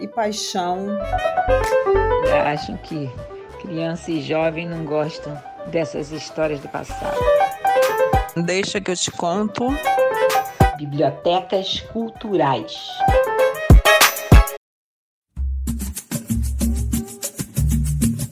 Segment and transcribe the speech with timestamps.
[0.00, 0.86] e paixão.
[2.46, 3.10] Acham que
[3.60, 5.36] criança e jovem não gostam
[5.70, 7.18] dessas histórias do passado.
[8.44, 9.68] Deixa que eu te conto.
[10.76, 12.74] Bibliotecas culturais.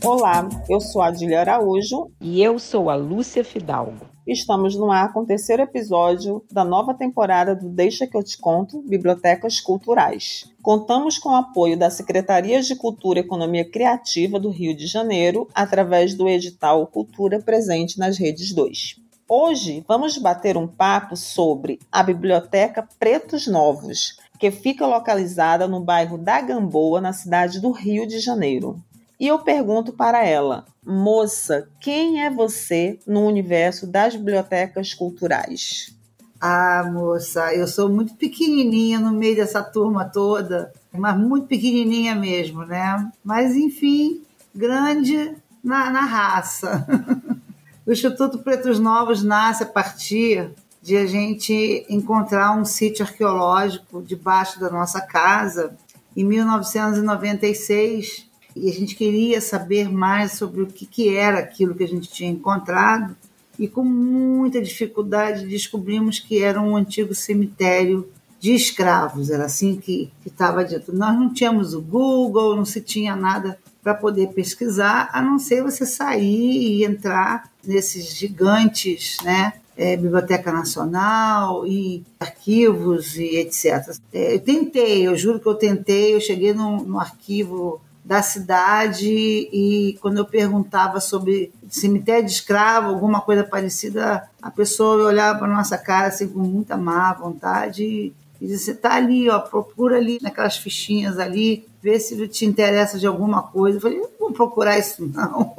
[0.04, 2.10] Olá, eu sou a Adília Araújo.
[2.20, 4.17] E eu sou a Lúcia Fidalgo.
[4.28, 8.36] Estamos no ar com o terceiro episódio da nova temporada do Deixa que eu te
[8.36, 10.52] conto, Bibliotecas Culturais.
[10.60, 15.48] Contamos com o apoio da Secretaria de Cultura e Economia Criativa do Rio de Janeiro,
[15.54, 18.96] através do edital Cultura presente nas redes 2.
[19.26, 26.18] Hoje vamos bater um papo sobre a Biblioteca Pretos Novos, que fica localizada no bairro
[26.18, 28.78] da Gamboa, na cidade do Rio de Janeiro.
[29.18, 35.92] E eu pergunto para ela, moça, quem é você no universo das bibliotecas culturais?
[36.40, 42.64] Ah, moça, eu sou muito pequenininha no meio dessa turma toda, mas muito pequenininha mesmo,
[42.64, 43.10] né?
[43.24, 44.22] Mas, enfim,
[44.54, 45.34] grande
[45.64, 46.86] na, na raça.
[47.84, 50.48] o Instituto Pretos Novos nasce a partir
[50.80, 55.76] de a gente encontrar um sítio arqueológico debaixo da nossa casa
[56.16, 58.27] em 1996
[58.62, 62.08] e a gente queria saber mais sobre o que, que era aquilo que a gente
[62.08, 63.16] tinha encontrado
[63.58, 70.12] e com muita dificuldade descobrimos que era um antigo cemitério de escravos, era assim que
[70.24, 70.94] estava dito.
[70.94, 75.62] Nós não tínhamos o Google, não se tinha nada para poder pesquisar, a não ser
[75.62, 79.54] você sair e entrar nesses gigantes, né?
[79.76, 83.96] É, Biblioteca Nacional e arquivos e etc.
[84.12, 89.06] É, eu tentei, eu juro que eu tentei, eu cheguei no, no arquivo da cidade
[89.06, 95.46] e quando eu perguntava sobre cemitério de escravo, alguma coisa parecida, a pessoa olhava para
[95.46, 100.18] nossa cara assim com muita má vontade e dizia, você está ali, ó, procura ali
[100.22, 103.76] naquelas fichinhas ali, vê se te interessa de alguma coisa.
[103.76, 105.54] Eu falei, não vou procurar isso não.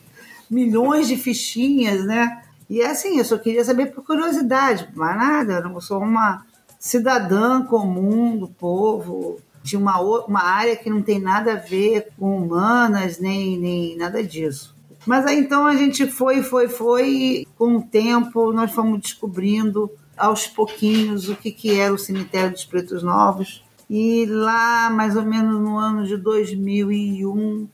[0.50, 2.42] Milhões de fichinhas, né?
[2.68, 6.44] E é assim, eu só queria saber por curiosidade, mais nada, eu não sou uma
[6.78, 12.36] cidadã comum do povo, de uma, uma área que não tem nada a ver com
[12.36, 14.76] humanas, nem, nem nada disso.
[15.06, 19.90] Mas aí então a gente foi, foi, foi, e com o tempo nós fomos descobrindo
[20.18, 23.64] aos pouquinhos o que, que era o cemitério dos Pretos Novos.
[23.88, 27.66] E lá, mais ou menos no ano de 2001,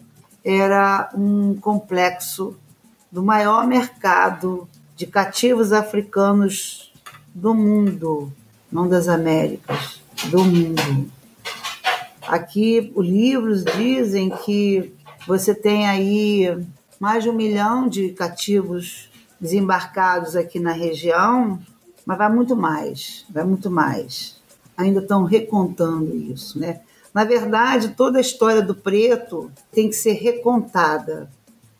[0.44, 2.56] era um complexo
[3.10, 6.92] do maior mercado de cativos africanos
[7.34, 8.32] do mundo,
[8.70, 10.00] não das Américas,
[10.30, 11.19] do mundo.
[12.30, 14.94] Aqui, os livros dizem que
[15.26, 16.64] você tem aí
[17.00, 19.10] mais de um milhão de cativos
[19.40, 21.58] desembarcados aqui na região,
[22.06, 24.40] mas vai muito mais, vai muito mais.
[24.76, 26.82] Ainda estão recontando isso, né?
[27.12, 31.28] Na verdade, toda a história do preto tem que ser recontada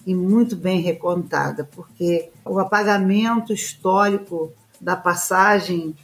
[0.05, 5.95] e muito bem recontada, porque o apagamento histórico da passagem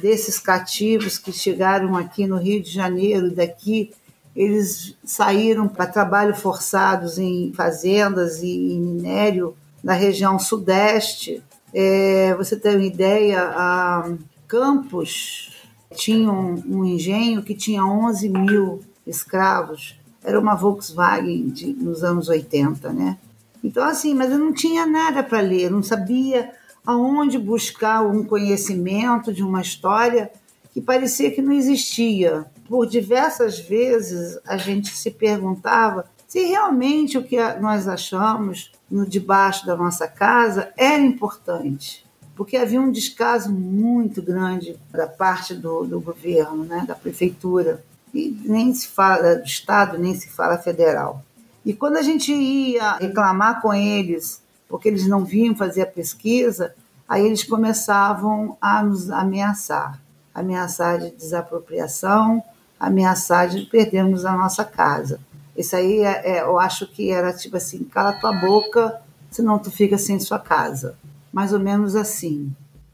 [0.00, 3.92] desses cativos que chegaram aqui no Rio de Janeiro, daqui
[4.34, 11.42] eles saíram para trabalho forçados em fazendas e em minério na região sudeste.
[11.74, 14.12] É, você tem uma ideia, a
[14.46, 15.52] Campos
[15.94, 19.98] tinha um, um, engenho que tinha 11 mil escravos.
[20.22, 23.18] Era uma Volkswagen de, nos anos 80, né?
[23.62, 26.50] Então, assim, mas eu não tinha nada para ler, não sabia
[26.84, 30.30] aonde buscar um conhecimento de uma história
[30.72, 32.46] que parecia que não existia.
[32.68, 39.66] Por diversas vezes a gente se perguntava se realmente o que nós achamos no debaixo
[39.66, 46.00] da nossa casa era importante, porque havia um descaso muito grande da parte do, do
[46.00, 51.24] governo, né, da prefeitura, e nem se fala do Estado, nem se fala federal.
[51.64, 54.40] E quando a gente ia reclamar com eles,
[54.70, 56.74] porque eles não vinham fazer a pesquisa,
[57.06, 60.00] aí eles começavam a nos ameaçar
[60.34, 62.42] ameaçar de desapropriação,
[62.78, 65.20] ameaçar de perdermos a nossa casa.
[65.56, 69.00] Isso aí é, é, eu acho que era tipo assim, cala tua boca,
[69.30, 70.96] senão tu fica sem sua casa.
[71.32, 72.50] Mais ou menos assim.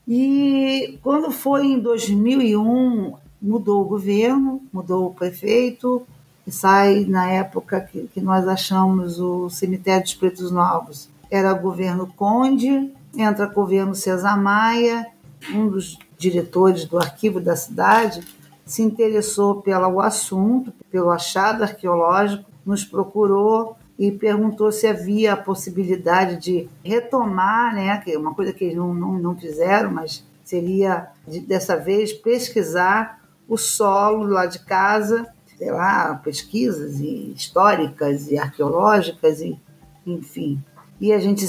[0.06, 6.02] E quando foi em 2001, mudou o governo, mudou o prefeito,
[6.46, 11.08] e sai na época que, que nós achamos o cemitério dos Pretos Novos.
[11.30, 15.06] Era governo Conde, entra governo Cesar Maia,
[15.52, 18.26] um dos diretores do arquivo da cidade,
[18.64, 26.36] se interessou pelo assunto, pelo achado arqueológico, nos procurou e perguntou se havia a possibilidade
[26.36, 31.08] de retomar, né, que é uma coisa que eles não, não, não fizeram, mas seria
[31.26, 35.26] de, dessa vez pesquisar o solo lá de casa
[35.56, 39.58] sei lá, pesquisas históricas e arqueológicas, e,
[40.06, 40.62] enfim.
[41.00, 41.46] E a gente,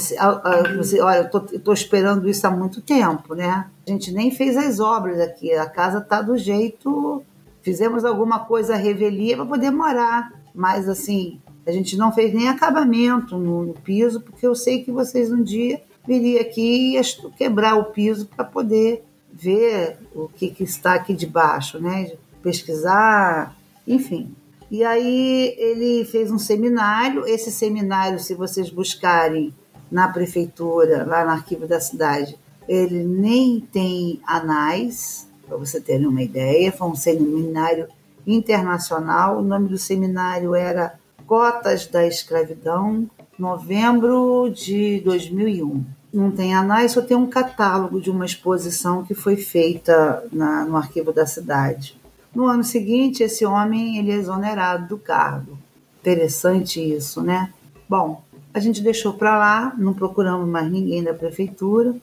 [0.76, 3.66] você, olha, eu estou esperando isso há muito tempo, né?
[3.86, 7.22] A gente nem fez as obras aqui, a casa está do jeito.
[7.62, 13.36] Fizemos alguma coisa revelia para poder morar, mas assim, a gente não fez nem acabamento
[13.38, 17.02] no, no piso, porque eu sei que vocês um dia viriam aqui e
[17.36, 22.12] quebrar o piso para poder ver o que, que está aqui debaixo, né?
[22.42, 23.56] Pesquisar,
[23.86, 24.34] enfim.
[24.70, 27.26] E aí ele fez um seminário.
[27.26, 29.54] Esse seminário, se vocês buscarem
[29.90, 32.38] na prefeitura, lá no arquivo da cidade,
[32.68, 36.70] ele nem tem anais, para você terem uma ideia.
[36.70, 37.88] Foi um seminário
[38.26, 39.38] internacional.
[39.38, 45.84] O nome do seminário era Cotas da Escravidão, novembro de 2001.
[46.12, 50.76] Não tem anais, só tem um catálogo de uma exposição que foi feita na, no
[50.76, 51.97] arquivo da cidade.
[52.34, 55.58] No ano seguinte, esse homem ele é exonerado do cargo.
[56.00, 57.52] Interessante isso, né?
[57.88, 58.22] Bom,
[58.52, 61.96] a gente deixou para lá, não procuramos mais ninguém da prefeitura,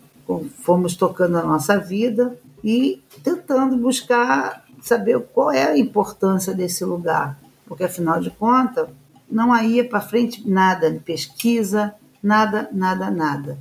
[0.62, 7.38] fomos tocando a nossa vida e tentando buscar saber qual é a importância desse lugar,
[7.68, 8.88] porque afinal de contas
[9.30, 13.57] não ia para frente nada de pesquisa, nada, nada, nada.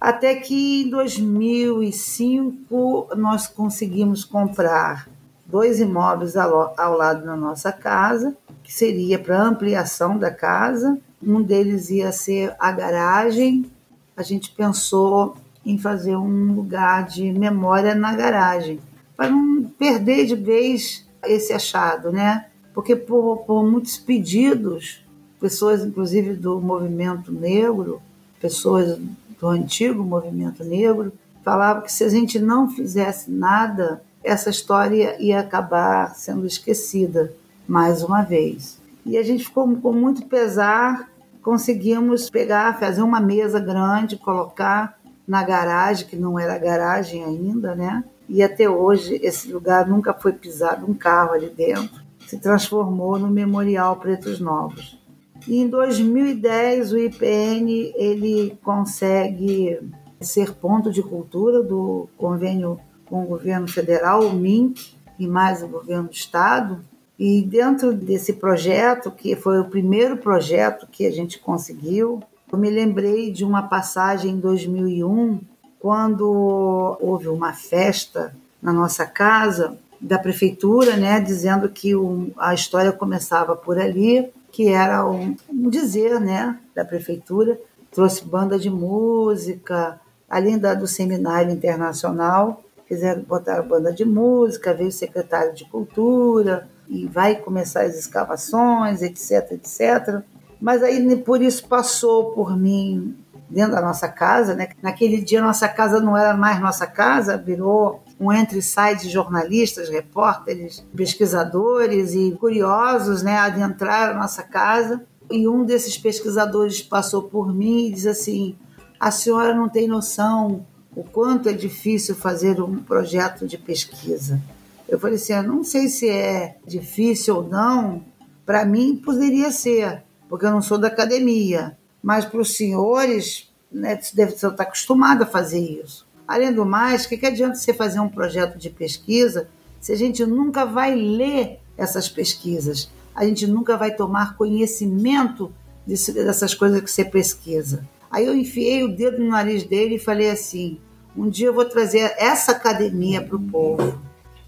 [0.00, 5.08] Até que em 2005 nós conseguimos comprar
[5.48, 10.98] dois imóveis ao, ao lado da nossa casa, que seria para ampliação da casa.
[11.22, 13.70] Um deles ia ser a garagem.
[14.16, 18.80] A gente pensou em fazer um lugar de memória na garagem,
[19.16, 22.46] para não perder de vez esse achado, né?
[22.72, 25.04] Porque por, por muitos pedidos,
[25.40, 28.00] pessoas inclusive do movimento negro,
[28.40, 28.98] pessoas
[29.40, 35.38] do antigo movimento negro, falavam que se a gente não fizesse nada, essa história ia
[35.38, 37.32] acabar sendo esquecida
[37.66, 38.78] mais uma vez.
[39.04, 41.08] E a gente ficou com muito pesar,
[41.40, 48.02] conseguimos pegar, fazer uma mesa grande, colocar na garagem, que não era garagem ainda, né?
[48.28, 52.04] E até hoje esse lugar nunca foi pisado um carro ali dentro.
[52.26, 55.00] Se transformou no Memorial Pretos Novos.
[55.46, 59.78] E em 2010 o IPN ele consegue
[60.20, 65.68] ser ponto de cultura do convênio com o governo federal, o MINC, e mais o
[65.68, 66.84] governo do estado.
[67.18, 72.22] E dentro desse projeto, que foi o primeiro projeto que a gente conseguiu,
[72.52, 75.40] eu me lembrei de uma passagem em 2001,
[75.80, 82.92] quando houve uma festa na nossa casa da prefeitura, né, dizendo que o, a história
[82.92, 87.58] começava por ali, que era um, um dizer, né, da prefeitura,
[87.90, 89.98] trouxe banda de música,
[90.28, 96.68] além da, do seminário internacional, fizeram botar banda de música, veio o secretário de cultura
[96.88, 100.22] e vai começar as escavações, etc, etc.
[100.60, 103.16] Mas aí por isso passou por mim
[103.48, 104.68] dentro da nossa casa, né?
[104.82, 109.88] Naquele dia nossa casa não era mais nossa casa, virou um entre sai de jornalistas,
[109.88, 115.04] repórteres, pesquisadores e curiosos, né, adentrar a nossa casa.
[115.30, 118.56] E um desses pesquisadores passou por mim e disse assim:
[118.98, 120.64] "A senhora não tem noção
[120.96, 124.40] o quanto é difícil fazer um projeto de pesquisa.
[124.88, 128.02] Eu falei assim, eu não sei se é difícil ou não,
[128.46, 134.00] para mim poderia ser, porque eu não sou da academia, mas para os senhores, né,
[134.14, 136.06] deve estar acostumado a fazer isso.
[136.26, 139.96] Além do mais, o que, que adianta você fazer um projeto de pesquisa se a
[139.96, 145.52] gente nunca vai ler essas pesquisas, a gente nunca vai tomar conhecimento
[145.86, 147.86] dessas coisas que você pesquisa.
[148.10, 150.80] Aí eu enfiei o dedo no nariz dele e falei assim:
[151.16, 153.98] um dia eu vou trazer essa academia para o povo.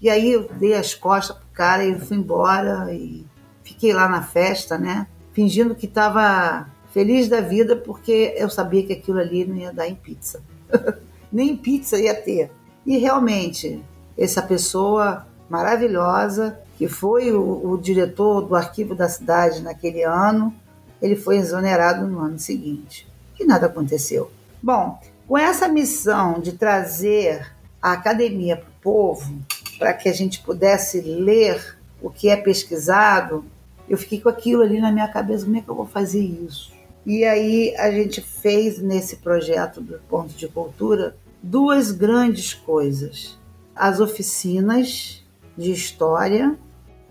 [0.01, 3.25] E aí eu dei as costas pro cara e fui embora e
[3.63, 5.07] fiquei lá na festa, né?
[5.33, 9.87] Fingindo que estava feliz da vida porque eu sabia que aquilo ali não ia dar
[9.87, 10.41] em pizza.
[11.31, 12.51] Nem pizza ia ter.
[12.85, 13.83] E realmente,
[14.17, 20.53] essa pessoa maravilhosa, que foi o, o diretor do arquivo da cidade naquele ano,
[21.01, 23.07] ele foi exonerado no ano seguinte.
[23.39, 24.31] E nada aconteceu.
[24.61, 24.99] Bom,
[25.29, 29.39] com essa missão de trazer a academia para o povo,
[29.77, 33.45] para que a gente pudesse ler o que é pesquisado,
[33.87, 36.73] eu fiquei com aquilo ali na minha cabeça: como é que eu vou fazer isso?
[37.05, 43.37] E aí a gente fez nesse projeto do Ponto de Cultura duas grandes coisas:
[43.75, 45.23] as oficinas
[45.55, 46.57] de história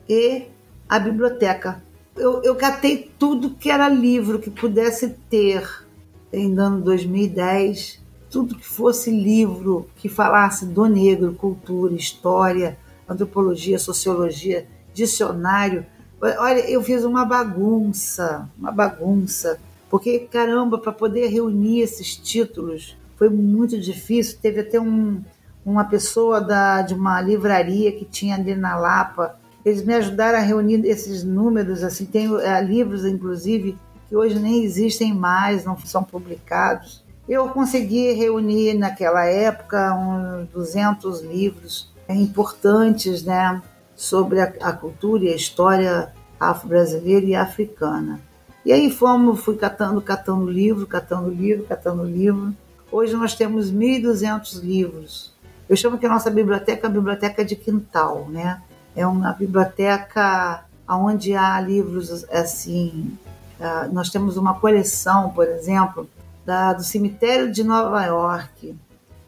[0.08, 0.46] e
[0.88, 1.80] a biblioteca.
[2.16, 5.86] Eu, eu catei tudo que era livro que pudesse ter
[6.32, 14.66] em ano 2010 tudo que fosse livro que falasse do negro, cultura, história, antropologia, sociologia,
[14.92, 15.86] dicionário,
[16.20, 23.28] Olha, eu fiz uma bagunça, uma bagunça, porque caramba, para poder reunir esses títulos foi
[23.28, 24.38] muito difícil.
[24.42, 25.22] Teve até um,
[25.64, 29.38] uma pessoa da, de uma livraria que tinha ali na Lapa.
[29.64, 34.64] Eles me ajudaram a reunir esses números, assim, tem é, livros, inclusive, que hoje nem
[34.64, 37.04] existem mais, não são publicados.
[37.28, 43.60] Eu consegui reunir naquela época uns 200 livros importantes, né,
[43.94, 48.18] sobre a, a cultura e a história afro-brasileira e africana.
[48.64, 52.54] E aí fomos, fui catando, catando livro, catando livro, catando livro.
[52.90, 55.34] Hoje nós temos 1.200 livros.
[55.68, 58.62] Eu chamo que a nossa biblioteca é a biblioteca de quintal, né?
[58.96, 63.18] É uma biblioteca onde há livros assim.
[63.60, 66.08] Uh, nós temos uma coleção, por exemplo,
[66.48, 68.74] da, do cemitério de Nova York.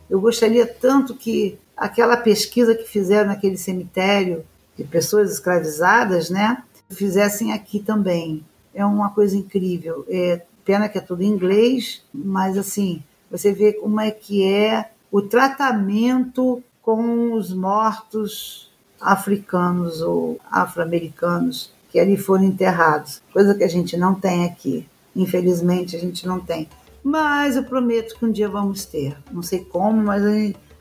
[0.08, 4.42] Eu gostaria tanto que aquela pesquisa que fizeram naquele cemitério
[4.74, 8.42] de pessoas escravizadas, né, fizessem aqui também.
[8.74, 10.06] É uma coisa incrível.
[10.08, 14.90] É pena que é tudo em inglês, mas assim você vê como é que é
[15.12, 23.68] o tratamento com os mortos africanos ou afro-americanos que ali foram enterrados, coisa que a
[23.68, 24.86] gente não tem aqui.
[25.14, 26.68] Infelizmente, a gente não tem.
[27.02, 29.16] Mas eu prometo que um dia vamos ter.
[29.32, 30.22] Não sei como, mas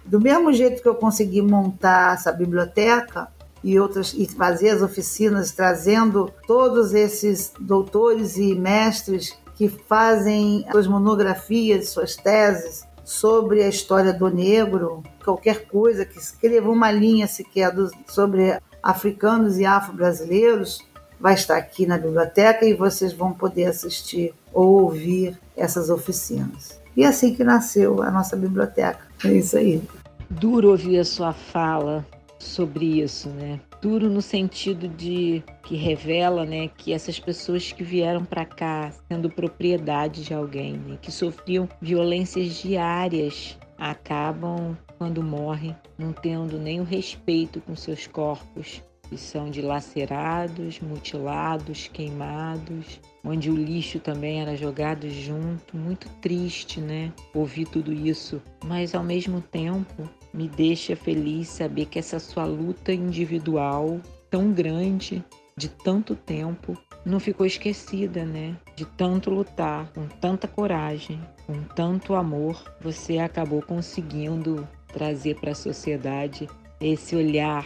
[0.05, 3.27] do mesmo jeito que eu consegui montar essa biblioteca
[3.63, 10.87] e outras e fazer as oficinas trazendo todos esses doutores e mestres que fazem suas
[10.87, 17.71] monografias, suas teses sobre a história do negro, qualquer coisa que escreva uma linha sequer
[17.71, 20.79] do, sobre africanos e afro-brasileiros,
[21.19, 26.79] vai estar aqui na biblioteca e vocês vão poder assistir ou ouvir essas oficinas.
[26.95, 28.99] E é assim que nasceu a nossa biblioteca.
[29.23, 29.81] É isso aí.
[30.29, 32.05] Duro ouvir a sua fala
[32.37, 33.59] sobre isso, né?
[33.81, 39.29] Duro no sentido de que revela, né, que essas pessoas que vieram para cá sendo
[39.29, 46.83] propriedade de alguém, né, que sofriam violências diárias, acabam quando morrem não tendo nem o
[46.83, 48.81] respeito com seus corpos,
[49.17, 55.75] são dilacerados, mutilados, queimados, onde o lixo também era jogado junto.
[55.75, 57.11] Muito triste, né?
[57.33, 62.93] Ouvir tudo isso, mas ao mesmo tempo me deixa feliz saber que essa sua luta
[62.93, 63.99] individual
[64.29, 65.23] tão grande,
[65.57, 68.55] de tanto tempo, não ficou esquecida, né?
[68.75, 75.55] De tanto lutar, com tanta coragem, com tanto amor, você acabou conseguindo trazer para a
[75.55, 76.47] sociedade
[76.79, 77.65] esse olhar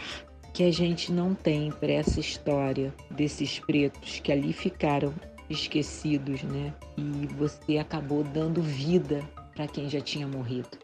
[0.54, 5.12] que a gente não tem para essa história desses pretos que ali ficaram
[5.50, 6.72] esquecidos, né?
[6.96, 9.20] E você acabou dando vida
[9.52, 10.78] para quem já tinha morrido.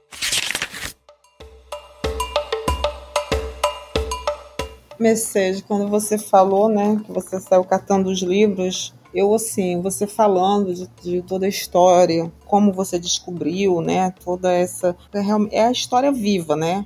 [4.98, 10.74] Mercedes, quando você falou, né, que você saiu catando os livros, eu assim, você falando
[10.74, 16.12] de, de, toda a história, como você descobriu, né, toda essa é, é a história
[16.12, 16.84] viva, né?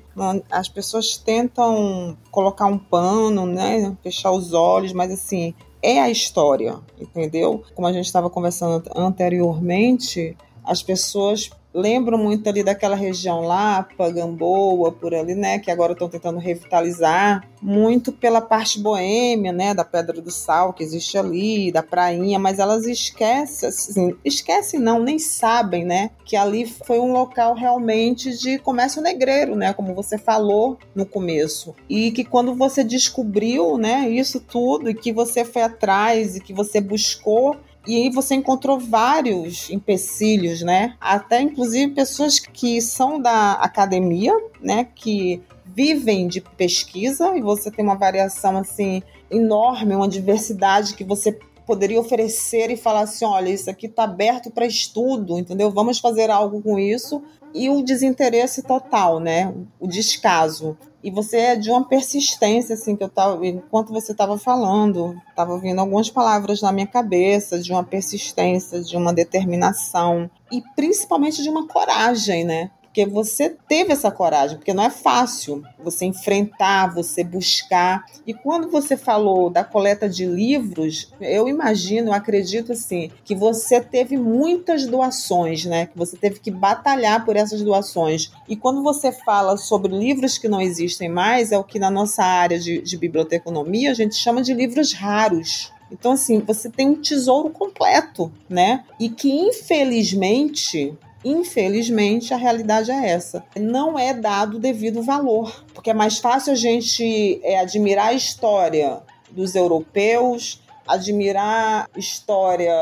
[0.51, 6.79] As pessoas tentam colocar um pano, né, fechar os olhos, mas assim é a história,
[6.99, 7.63] entendeu?
[7.75, 14.93] Como a gente estava conversando anteriormente, as pessoas lembro muito ali daquela região Lapa, Gamboa,
[14.93, 20.21] por ali, né, que agora estão tentando revitalizar, muito pela parte boêmia, né, da Pedra
[20.21, 25.85] do Sal que existe ali, da prainha, mas elas esquecem, assim, esquecem não, nem sabem,
[25.85, 31.05] né, que ali foi um local realmente de comércio negreiro, né, como você falou no
[31.05, 36.41] começo, e que quando você descobriu, né, isso tudo e que você foi atrás e
[36.41, 37.57] que você buscou
[37.87, 40.97] e aí você encontrou vários empecilhos, né?
[41.01, 44.89] Até inclusive pessoas que são da academia, né?
[44.95, 51.39] Que vivem de pesquisa e você tem uma variação assim enorme, uma diversidade que você
[51.67, 55.71] poderia oferecer e falar assim, olha, isso aqui está aberto para estudo, entendeu?
[55.71, 57.23] Vamos fazer algo com isso.
[57.55, 59.53] E o desinteresse total, né?
[59.79, 60.77] O descaso.
[61.05, 65.59] E você é de uma persistência, assim, que eu tava, enquanto você estava falando, estava
[65.59, 71.51] vindo algumas palavras na minha cabeça, de uma persistência, de uma determinação e principalmente de
[71.51, 72.71] uma coragem, né?
[72.95, 78.05] Porque você teve essa coragem, porque não é fácil você enfrentar, você buscar.
[78.25, 83.81] E quando você falou da coleta de livros, eu imagino, eu acredito assim, que você
[83.81, 85.87] teve muitas doações, né?
[85.87, 88.31] Que você teve que batalhar por essas doações.
[88.49, 92.23] E quando você fala sobre livros que não existem mais, é o que na nossa
[92.23, 95.73] área de, de biblioteconomia a gente chama de livros raros.
[95.91, 98.85] Então, assim, você tem um tesouro completo, né?
[98.99, 103.45] E que, infelizmente, Infelizmente, a realidade é essa.
[103.57, 109.01] Não é dado devido valor, porque é mais fácil a gente é, admirar a história
[109.31, 112.73] dos europeus, admirar história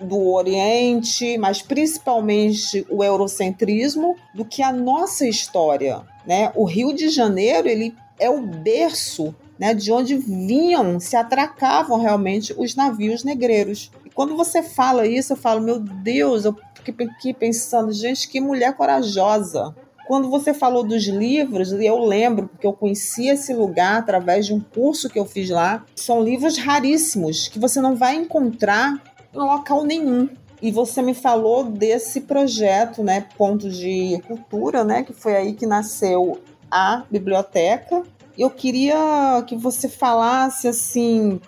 [0.00, 6.02] do Oriente, mas principalmente o eurocentrismo, do que a nossa história.
[6.26, 6.50] Né?
[6.54, 12.54] O Rio de Janeiro ele é o berço né, de onde vinham, se atracavam realmente
[12.56, 13.90] os navios negreiros.
[14.14, 18.76] Quando você fala isso, eu falo, meu Deus, eu fiquei aqui pensando, gente, que mulher
[18.76, 19.74] corajosa.
[20.06, 24.60] Quando você falou dos livros, eu lembro, porque eu conheci esse lugar através de um
[24.60, 25.84] curso que eu fiz lá.
[25.94, 29.00] São livros raríssimos que você não vai encontrar
[29.32, 30.28] em local nenhum.
[30.60, 35.66] E você me falou desse projeto, né, Ponto de Cultura, né, que foi aí que
[35.66, 36.40] nasceu
[36.70, 38.02] a biblioteca.
[38.38, 41.40] Eu queria que você falasse assim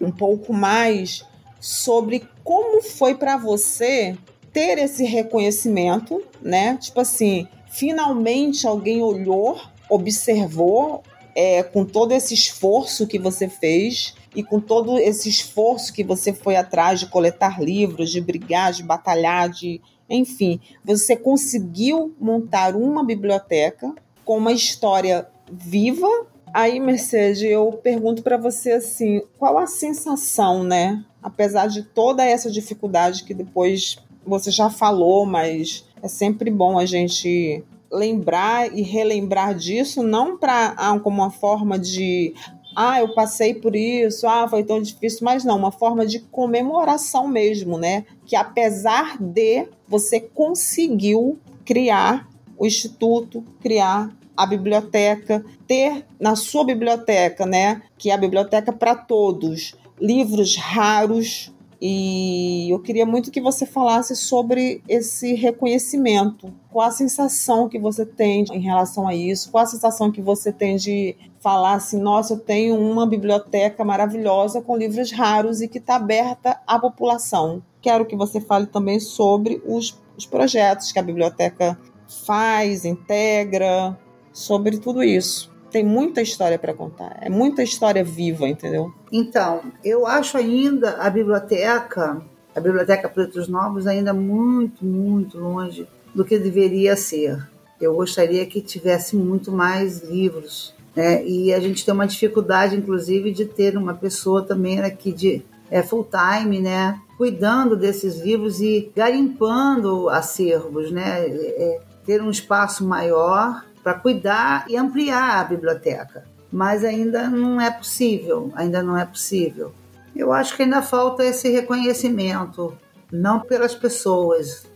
[0.00, 1.24] um pouco mais
[1.60, 4.16] sobre como foi para você
[4.52, 6.76] ter esse reconhecimento, né?
[6.76, 11.02] Tipo assim, finalmente alguém olhou, observou
[11.34, 16.32] é, com todo esse esforço que você fez e com todo esse esforço que você
[16.32, 23.04] foi atrás de coletar livros, de brigar, de batalhar, de enfim, você conseguiu montar uma
[23.04, 26.08] biblioteca com uma história viva.
[26.52, 31.04] Aí, Mercedes, eu pergunto para você assim, qual a sensação, né?
[31.22, 36.86] Apesar de toda essa dificuldade que depois você já falou, mas é sempre bom a
[36.86, 42.34] gente lembrar e relembrar disso, não para ah, como uma forma de
[42.76, 47.26] ah, eu passei por isso, ah, foi tão difícil, mas não, uma forma de comemoração
[47.26, 48.04] mesmo, né?
[48.24, 57.44] Que apesar de você conseguiu criar o instituto, criar a biblioteca, ter na sua biblioteca,
[57.44, 63.64] né, que é a biblioteca para todos, livros raros, e eu queria muito que você
[63.64, 66.52] falasse sobre esse reconhecimento.
[66.70, 69.50] Qual a sensação que você tem em relação a isso?
[69.50, 74.60] Qual a sensação que você tem de falar assim: nossa, eu tenho uma biblioteca maravilhosa
[74.60, 77.62] com livros raros e que está aberta à população?
[77.80, 81.78] Quero que você fale também sobre os, os projetos que a biblioteca
[82.26, 83.96] faz, integra,
[84.32, 87.18] sobre tudo isso tem muita história para contar.
[87.20, 88.92] É muita história viva, entendeu?
[89.12, 92.20] Então, eu acho ainda a biblioteca,
[92.54, 97.48] a Biblioteca Pretos Novos, ainda muito, muito longe do que deveria ser.
[97.80, 100.74] Eu gostaria que tivesse muito mais livros.
[100.96, 101.24] Né?
[101.24, 105.82] E a gente tem uma dificuldade, inclusive, de ter uma pessoa também aqui de é,
[105.82, 106.98] full time, né?
[107.16, 111.26] Cuidando desses livros e garimpando acervos, né?
[111.26, 116.24] É, ter um espaço maior para cuidar e ampliar a biblioteca.
[116.52, 119.72] Mas ainda não é possível, ainda não é possível.
[120.14, 122.76] Eu acho que ainda falta esse reconhecimento,
[123.10, 124.66] não pelas pessoas,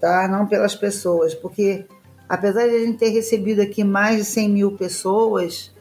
[0.00, 0.28] tá?
[0.28, 1.86] Não pelas pessoas, porque
[2.28, 5.74] apesar de a gente ter recebido aqui mais de 100 mil pessoas,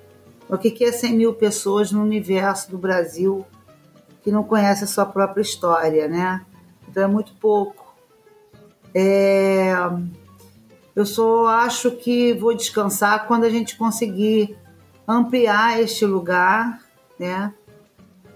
[0.47, 3.45] o que é 100 mil pessoas no universo do Brasil
[4.23, 6.43] que não conhece a sua própria história, né?
[6.87, 7.95] Então é muito pouco.
[8.93, 9.71] É,
[10.99, 14.57] eu só acho que vou descansar quando a gente conseguir
[15.07, 16.81] ampliar este lugar,
[17.17, 17.53] né?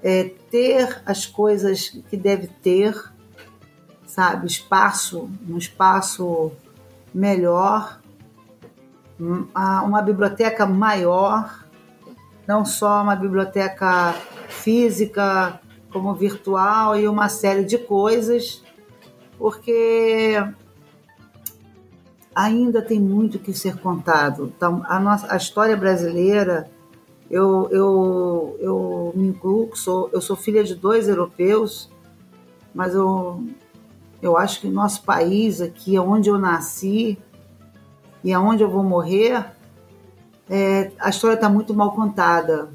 [0.02, 2.96] É, ter as coisas que deve ter,
[4.06, 4.48] sabe?
[4.48, 6.54] Espaço, um espaço
[7.14, 8.00] melhor,
[9.20, 11.66] uma biblioteca maior,
[12.48, 14.14] não só uma biblioteca
[14.48, 15.60] física,
[15.92, 18.64] como virtual e uma série de coisas,
[19.38, 20.42] porque
[22.36, 24.52] ainda tem muito que ser contado.
[24.56, 26.70] Então, a, nossa, a história brasileira,
[27.30, 31.90] eu, eu, eu me incluo, sou, eu sou filha de dois europeus,
[32.74, 33.44] mas eu,
[34.22, 37.18] eu acho que nosso país aqui, onde eu nasci
[38.24, 39.46] e aonde eu vou morrer,
[40.50, 42.70] é, a história está muito mal contada,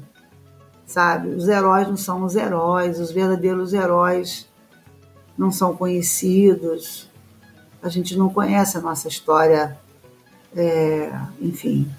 [0.85, 1.29] sabe?
[1.29, 4.47] Os heróis não são os heróis, os verdadeiros heróis
[5.37, 7.08] não são conhecidos
[7.81, 9.77] a gente não conhece a nossa história,
[10.55, 11.11] é,
[11.41, 11.89] enfim.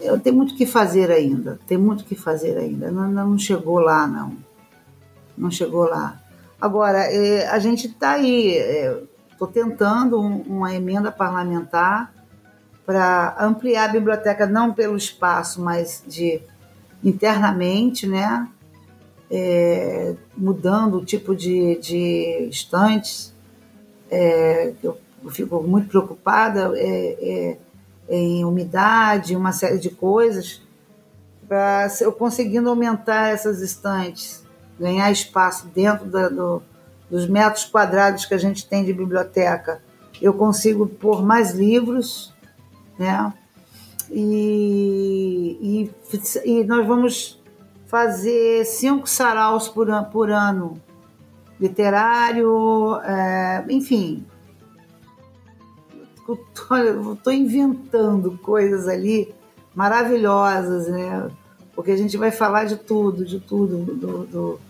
[0.00, 2.90] Eu tenho muito que fazer ainda, tem muito que fazer ainda.
[2.90, 4.36] Não, não chegou lá, não.
[5.36, 6.20] Não chegou lá.
[6.60, 8.56] Agora, é, a gente está aí,
[9.30, 12.12] estou é, tentando um, uma emenda parlamentar
[12.86, 16.40] para ampliar a biblioteca, não pelo espaço, mas de
[17.04, 18.48] internamente, né?
[19.30, 23.34] É, mudando o tipo de, de estantes,
[24.10, 24.98] é, eu
[25.30, 27.56] fico muito preocupada é,
[28.08, 30.62] é, em umidade, uma série de coisas,
[31.46, 34.44] para eu conseguindo aumentar essas estantes,
[34.78, 36.62] ganhar espaço dentro da, do,
[37.10, 39.82] dos metros quadrados que a gente tem de biblioteca,
[40.20, 42.32] eu consigo pôr mais livros,
[42.98, 43.32] né?
[44.10, 47.40] E, e, e nós vamos
[47.86, 50.80] fazer cinco saraus por, por ano,
[51.60, 54.24] literário, é, enfim.
[56.54, 59.34] Estou inventando coisas ali
[59.74, 61.30] maravilhosas, né?
[61.74, 63.78] Porque a gente vai falar de tudo, de tudo.
[63.78, 64.60] Do, do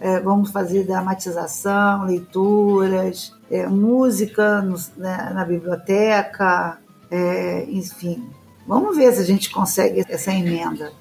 [0.00, 6.78] é, vamos fazer dramatização, leituras, é, música no, né, na biblioteca,
[7.10, 8.28] é, enfim.
[8.66, 10.92] Vamos ver se a gente consegue essa emenda.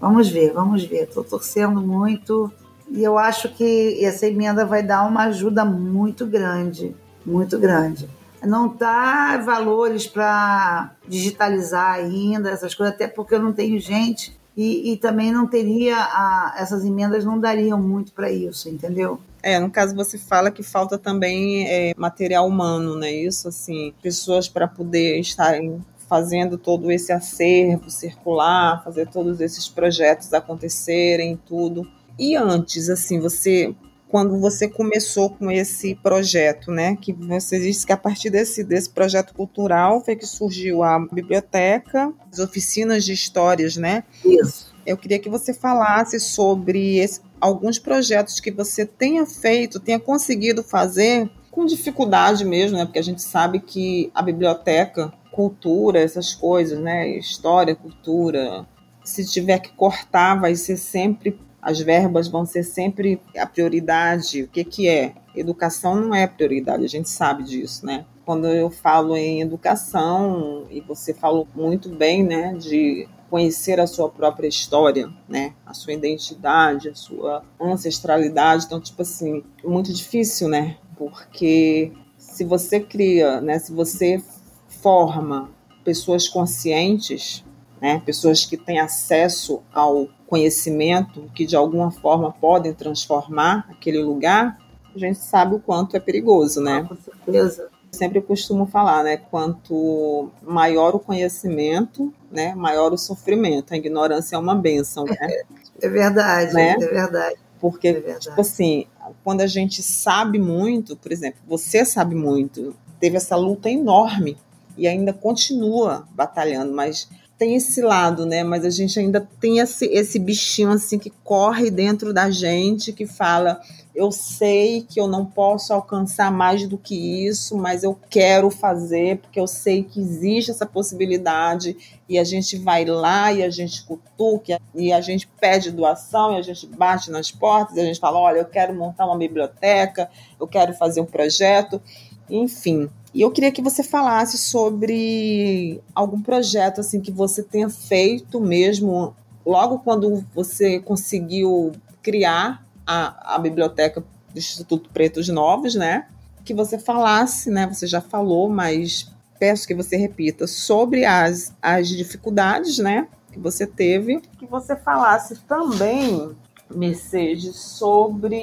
[0.00, 1.04] Vamos ver, vamos ver.
[1.04, 2.52] Estou torcendo muito
[2.94, 6.94] e eu acho que essa emenda vai dar uma ajuda muito grande,
[7.26, 8.08] muito grande.
[8.40, 14.92] Não tá valores para digitalizar ainda essas coisas, até porque eu não tenho gente e,
[14.92, 19.18] e também não teria a, essas emendas não dariam muito para isso, entendeu?
[19.42, 23.10] É, no caso você fala que falta também é, material humano, né?
[23.10, 30.32] Isso assim, pessoas para poder estarem fazendo todo esse acervo circular, fazer todos esses projetos
[30.32, 31.84] acontecerem, tudo.
[32.18, 33.74] E antes, assim, você
[34.14, 36.94] quando você começou com esse projeto, né?
[36.94, 42.12] Que você disse que a partir desse, desse projeto cultural foi que surgiu a biblioteca,
[42.32, 44.04] as oficinas de histórias, né?
[44.24, 44.72] Isso.
[44.86, 50.62] Eu queria que você falasse sobre esse, alguns projetos que você tenha feito, tenha conseguido
[50.62, 52.84] fazer com dificuldade mesmo, né?
[52.84, 57.18] Porque a gente sabe que a biblioteca, cultura, essas coisas, né?
[57.18, 58.64] História, cultura,
[59.04, 64.42] se tiver que cortar, vai ser sempre as verbas vão ser sempre a prioridade.
[64.42, 65.14] O que, que é?
[65.34, 68.04] Educação não é prioridade, a gente sabe disso, né?
[68.24, 74.08] Quando eu falo em educação, e você falou muito bem, né, de conhecer a sua
[74.08, 80.76] própria história, né, a sua identidade, a sua ancestralidade, então, tipo assim, muito difícil, né,
[80.96, 84.22] porque se você cria, né, se você
[84.68, 85.50] forma
[85.84, 87.44] pessoas conscientes,
[87.80, 94.58] né, pessoas que têm acesso ao conhecimento, que de alguma forma podem transformar aquele lugar,
[94.92, 96.82] a gente sabe o quanto é perigoso, né?
[96.84, 97.68] Ah, com certeza.
[97.92, 99.16] Sempre costumo falar, né?
[99.16, 102.52] Quanto maior o conhecimento, né?
[102.56, 103.72] Maior o sofrimento.
[103.72, 105.16] A ignorância é uma benção, né?
[105.82, 106.76] É verdade, né?
[106.80, 107.36] é verdade.
[107.60, 108.20] Porque, é verdade.
[108.20, 108.86] tipo assim,
[109.24, 114.38] quando a gente sabe muito, por exemplo, você sabe muito, teve essa luta enorme
[114.78, 118.44] e ainda continua batalhando, mas tem esse lado, né?
[118.44, 123.06] Mas a gente ainda tem esse, esse bichinho assim que corre dentro da gente, que
[123.06, 123.60] fala:
[123.94, 129.18] eu sei que eu não posso alcançar mais do que isso, mas eu quero fazer,
[129.18, 131.76] porque eu sei que existe essa possibilidade,
[132.08, 136.38] e a gente vai lá e a gente cutuca, e a gente pede doação, e
[136.38, 140.08] a gente bate nas portas, e a gente fala: olha, eu quero montar uma biblioteca,
[140.40, 141.82] eu quero fazer um projeto,
[142.28, 142.88] enfim.
[143.14, 149.14] E eu queria que você falasse sobre algum projeto assim que você tenha feito mesmo
[149.46, 151.70] logo quando você conseguiu
[152.02, 156.08] criar a, a biblioteca do Instituto Pretos Novos, né?
[156.44, 157.68] Que você falasse, né?
[157.68, 163.06] Você já falou, mas peço que você repita sobre as, as dificuldades, né?
[163.30, 164.20] Que você teve.
[164.38, 166.34] Que você falasse também
[166.74, 168.42] Mercedes, sobre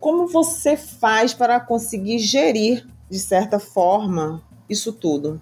[0.00, 5.40] como você faz para conseguir gerir de certa forma, isso tudo?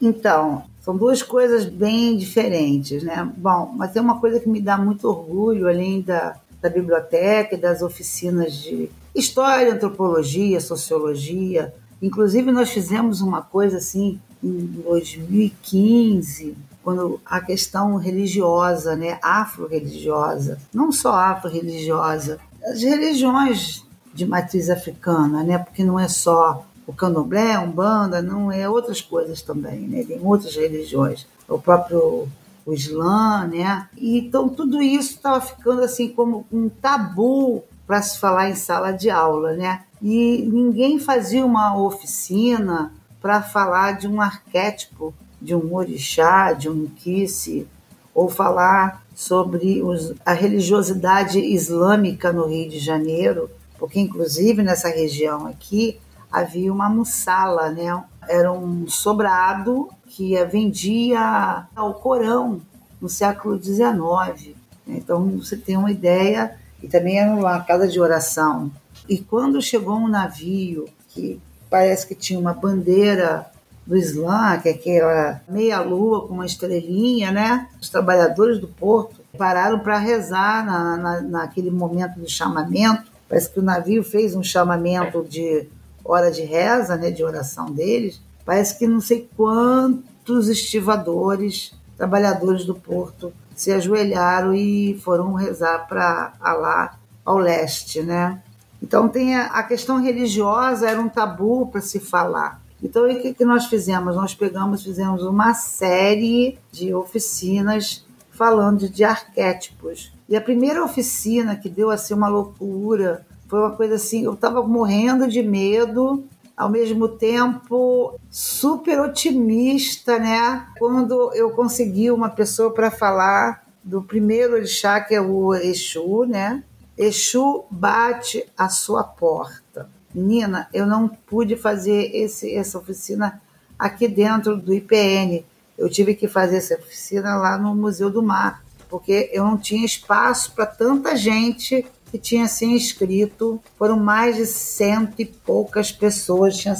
[0.00, 3.28] Então, são duas coisas bem diferentes, né?
[3.36, 7.58] Bom, mas tem uma coisa que me dá muito orgulho, além da, da biblioteca e
[7.58, 11.74] das oficinas de história, antropologia, sociologia.
[12.00, 20.92] Inclusive, nós fizemos uma coisa assim em 2015, quando a questão religiosa, né, afro-religiosa, não
[20.92, 27.60] só afro-religiosa, as religiões de matriz africana, né, porque não é só o candomblé, a
[27.60, 30.04] umbanda, não é outras coisas também, né?
[30.04, 32.28] Tem outras religiões, o próprio
[32.64, 33.88] o Islã, né?
[33.96, 39.08] Então tudo isso estava ficando assim como um tabu para se falar em sala de
[39.08, 39.84] aula, né?
[40.02, 46.86] E ninguém fazia uma oficina para falar de um arquétipo, de um orixá, de um
[46.86, 47.66] kisse,
[48.12, 55.46] ou falar sobre os, a religiosidade islâmica no Rio de Janeiro, porque inclusive nessa região
[55.46, 55.98] aqui
[56.30, 58.02] havia uma mussala, né?
[58.28, 62.60] Era um sobrado que vendia o Corão
[63.00, 64.56] no século XIX.
[64.86, 68.70] Então você tem uma ideia, e também era uma casa de oração.
[69.08, 73.46] E quando chegou um navio que parece que tinha uma bandeira
[73.86, 77.68] do Islã, que é aquela meia-lua com uma estrelinha, né?
[77.80, 83.10] Os trabalhadores do porto pararam para rezar na, na, naquele momento do chamamento.
[83.28, 85.68] Parece que o navio fez um chamamento de
[86.06, 92.74] hora de reza, né, de oração deles, parece que não sei quantos estivadores trabalhadores do
[92.74, 98.42] porto se ajoelharam e foram rezar para Alá ao leste, né?
[98.82, 102.60] Então tem a, a questão religiosa era um tabu para se falar.
[102.82, 104.14] Então o que, que nós fizemos?
[104.14, 110.12] Nós pegamos, fizemos uma série de oficinas falando de arquétipos.
[110.28, 114.62] E a primeira oficina que deu assim uma loucura foi uma coisa assim, eu estava
[114.62, 116.24] morrendo de medo,
[116.56, 120.66] ao mesmo tempo super otimista, né?
[120.78, 126.64] Quando eu consegui uma pessoa para falar do primeiro orixá, que é o Exu, né?
[126.96, 129.88] Exu bate a sua porta.
[130.14, 133.40] Menina, eu não pude fazer esse, essa oficina
[133.78, 135.44] aqui dentro do IPN.
[135.76, 139.84] Eu tive que fazer essa oficina lá no Museu do Mar, porque eu não tinha
[139.84, 141.84] espaço para tanta gente
[142.16, 143.60] que tinha se inscrito.
[143.78, 146.56] Foram mais de cento e poucas pessoas.
[146.56, 146.74] Tinha,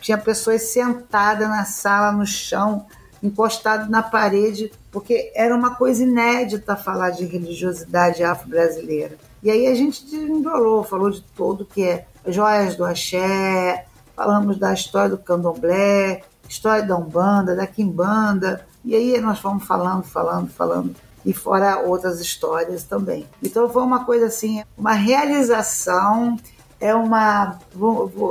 [0.00, 2.86] tinha pessoas sentadas na sala, no chão,
[3.22, 9.16] encostadas na parede, porque era uma coisa inédita falar de religiosidade afro-brasileira.
[9.42, 14.72] E aí a gente desembrolou, falou de tudo que é joias do axé, falamos da
[14.72, 20.96] história do candomblé, história da Umbanda, da Quimbanda, e aí nós fomos falando, falando, falando,
[21.28, 23.26] e fora outras histórias também.
[23.42, 26.38] Então foi uma coisa assim, uma realização,
[26.80, 27.58] é uma,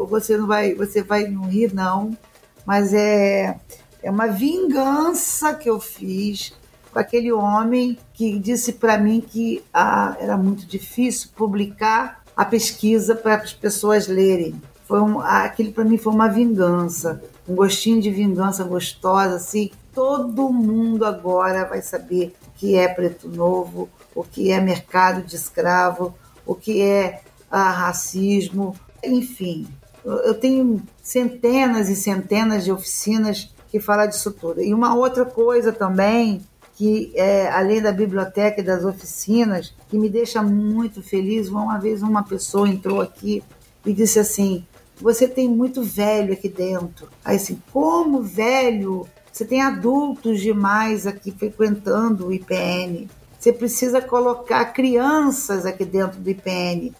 [0.09, 2.17] você não vai, você vai não rir não,
[2.65, 3.59] mas é,
[4.01, 6.53] é uma vingança que eu fiz
[6.91, 13.13] com aquele homem que disse para mim que ah, era muito difícil publicar a pesquisa
[13.13, 14.59] para as pessoas lerem.
[14.87, 19.69] Foi um, aquele para mim foi uma vingança, um gostinho de vingança gostosa, assim.
[19.97, 25.35] Todo mundo agora vai saber o que é Preto Novo, o que é mercado de
[25.35, 26.13] escravo,
[26.45, 29.67] o que é ah, racismo, enfim.
[30.05, 34.61] Eu tenho centenas e centenas de oficinas que falam disso tudo.
[34.61, 40.09] E uma outra coisa também que é, além da biblioteca e das oficinas, que me
[40.09, 41.49] deixa muito feliz.
[41.49, 43.43] Uma vez uma pessoa entrou aqui
[43.83, 44.63] e disse assim:
[45.01, 47.09] Você tem muito velho aqui dentro.
[47.25, 49.07] Aí assim, como velho?
[49.37, 53.07] Você tem adultos demais aqui frequentando o IPN.
[53.37, 56.91] Você precisa colocar crianças aqui dentro do IPN.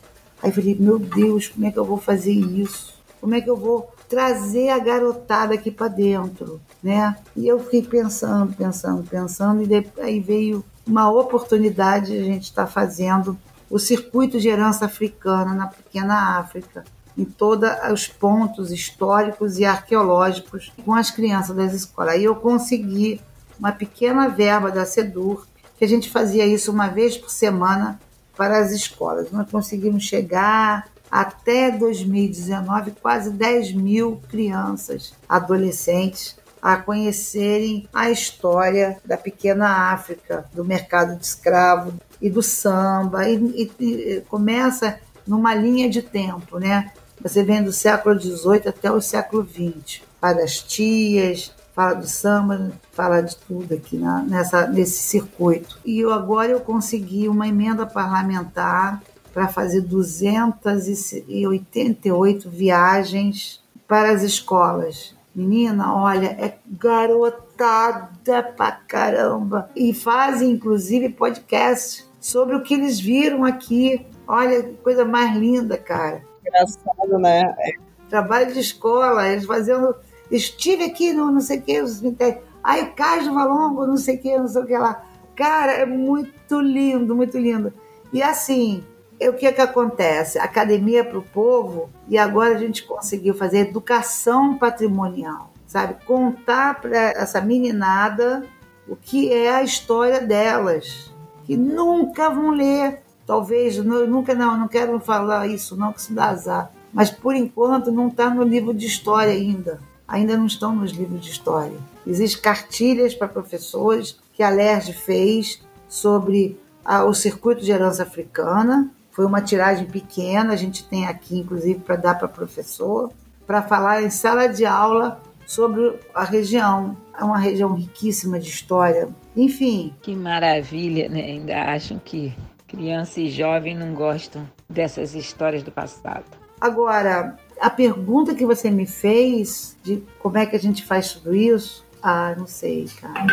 [0.44, 2.94] Aí eu falei: Meu Deus, como é que eu vou fazer isso?
[3.20, 7.18] Como é que eu vou trazer a garotada aqui para dentro, né?
[7.36, 12.68] E eu fiquei pensando, pensando, pensando, e aí veio uma oportunidade de a gente estar
[12.68, 13.36] tá fazendo
[13.68, 16.86] o circuito de herança africana na pequena África,
[17.18, 22.14] em todos os pontos históricos e arqueológicos com as crianças das escolas.
[22.14, 23.20] Aí eu consegui
[23.60, 28.00] uma pequena verba da SEDUR, que a gente fazia isso uma vez por semana
[28.36, 29.32] para as escolas.
[29.32, 39.18] Nós conseguimos chegar até 2019, quase 10 mil crianças, adolescentes, a conhecerem a história da
[39.18, 45.90] pequena África, do mercado de escravo e do samba, e, e, e começa numa linha
[45.90, 46.92] de tempo, né?
[47.28, 50.00] Você vem do século XVIII até o século XX.
[50.22, 55.78] Fala das tias, fala do samba, fala de tudo aqui na, nessa, nesse circuito.
[55.86, 65.14] E eu, agora eu consegui uma emenda parlamentar para fazer 288 viagens para as escolas.
[65.36, 69.70] Menina, olha, é garotada pra caramba.
[69.76, 74.06] E fazem, inclusive, podcast sobre o que eles viram aqui.
[74.26, 76.26] Olha que coisa mais linda, cara.
[76.48, 77.56] Engraçado, né?
[77.60, 77.72] É.
[78.10, 79.96] Trabalho de escola, eles fazendo.
[80.32, 84.48] Estive aqui no não sei o que, aí Cais Valongo, não sei o que, não
[84.48, 85.06] sei o que lá.
[85.36, 87.72] Cara, é muito lindo, muito lindo.
[88.12, 88.84] E assim,
[89.22, 90.38] o que é que acontece?
[90.38, 96.04] Academia para o povo, e agora a gente conseguiu fazer educação patrimonial, sabe?
[96.06, 98.46] Contar para essa meninada
[98.88, 101.14] o que é a história delas,
[101.46, 103.02] que nunca vão ler.
[103.28, 106.72] Talvez, nunca não, não quero falar isso, não, que isso dá azar.
[106.94, 109.82] Mas por enquanto não está no livro de história ainda.
[110.08, 111.78] Ainda não estão nos livros de história.
[112.08, 118.90] Existem cartilhas para professores que a LERJ fez sobre a, o circuito de herança africana,
[119.12, 123.12] foi uma tiragem pequena, a gente tem aqui, inclusive, para dar para professor,
[123.46, 126.96] para falar em sala de aula sobre a região.
[127.20, 129.10] É uma região riquíssima de história.
[129.36, 129.94] Enfim.
[130.02, 131.22] Que maravilha, né?
[131.22, 132.34] Ainda acham que
[132.68, 136.26] criança e jovem não gostam dessas histórias do passado.
[136.60, 141.36] Agora, a pergunta que você me fez de como é que a gente faz tudo
[141.36, 143.26] isso, ah, não sei, cara.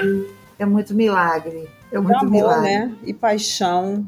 [0.58, 1.68] É muito milagre.
[1.90, 2.62] É muito amor, milagre.
[2.62, 2.94] né?
[3.04, 4.06] E paixão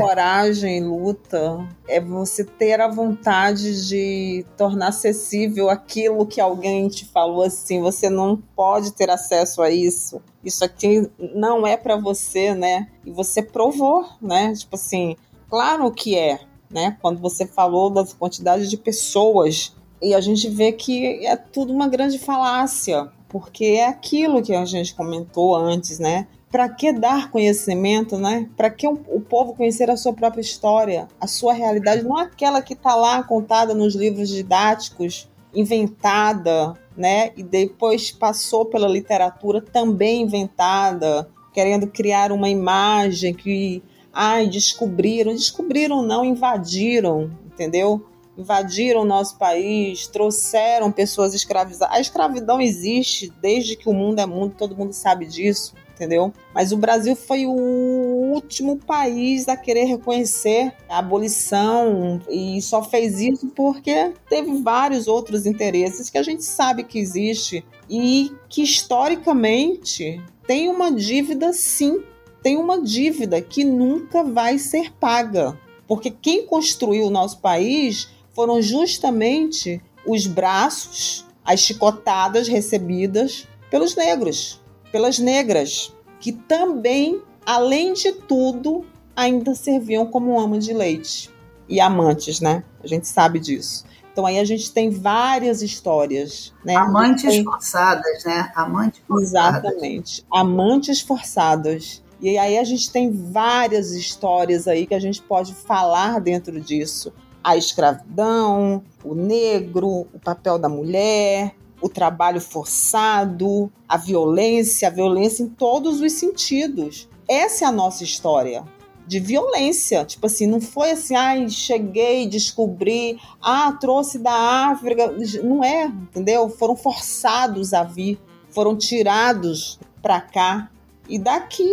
[0.00, 7.42] coragem, luta, é você ter a vontade de tornar acessível aquilo que alguém te falou
[7.42, 10.22] assim, você não pode ter acesso a isso.
[10.44, 12.88] Isso aqui não é para você, né?
[13.04, 14.52] E você provou, né?
[14.54, 15.16] Tipo assim,
[15.48, 16.96] claro que é, né?
[17.00, 21.88] Quando você falou da quantidade de pessoas e a gente vê que é tudo uma
[21.88, 26.28] grande falácia, porque é aquilo que a gente comentou antes, né?
[26.54, 28.48] Para que dar conhecimento, né?
[28.56, 32.74] Para que o, povo conhecer a sua própria história, a sua realidade, não aquela que
[32.74, 37.32] está lá contada nos livros didáticos, inventada, né?
[37.36, 46.02] E depois passou pela literatura também inventada, querendo criar uma imagem que, ai, descobriram, descobriram
[46.02, 48.06] não, invadiram, entendeu?
[48.38, 51.96] invadiram o nosso país, trouxeram pessoas escravizadas.
[51.96, 56.32] A escravidão existe desde que o mundo é mundo, todo mundo sabe disso, entendeu?
[56.52, 63.20] Mas o Brasil foi o último país a querer reconhecer a abolição e só fez
[63.20, 70.20] isso porque teve vários outros interesses que a gente sabe que existe e que historicamente
[70.46, 72.02] tem uma dívida sim,
[72.42, 75.58] tem uma dívida que nunca vai ser paga.
[75.86, 84.60] Porque quem construiu o nosso país foram justamente os braços, as chicotadas recebidas pelos negros,
[84.94, 88.84] pelas negras, que também, além de tudo,
[89.16, 91.28] ainda serviam como amas de leite
[91.68, 92.62] e amantes, né?
[92.80, 93.84] A gente sabe disso.
[94.12, 96.76] Então aí a gente tem várias histórias, né?
[96.76, 97.42] Amantes tem...
[97.42, 98.52] forçadas, né?
[98.54, 99.64] Amantes forçadas.
[99.64, 100.24] Exatamente.
[100.32, 102.00] Amantes forçadas.
[102.20, 107.12] E aí a gente tem várias histórias aí que a gente pode falar dentro disso
[107.42, 115.42] a escravidão, o negro, o papel da mulher, o trabalho forçado, a violência, a violência
[115.42, 117.06] em todos os sentidos.
[117.28, 118.64] Essa é a nossa história
[119.06, 120.02] de violência.
[120.06, 124.32] Tipo assim, não foi assim, ai, cheguei, descobri, ah, trouxe da
[124.70, 125.14] África.
[125.42, 126.48] Não é, entendeu?
[126.48, 128.18] Foram forçados a vir,
[128.48, 130.70] foram tirados para cá.
[131.06, 131.70] E daqui,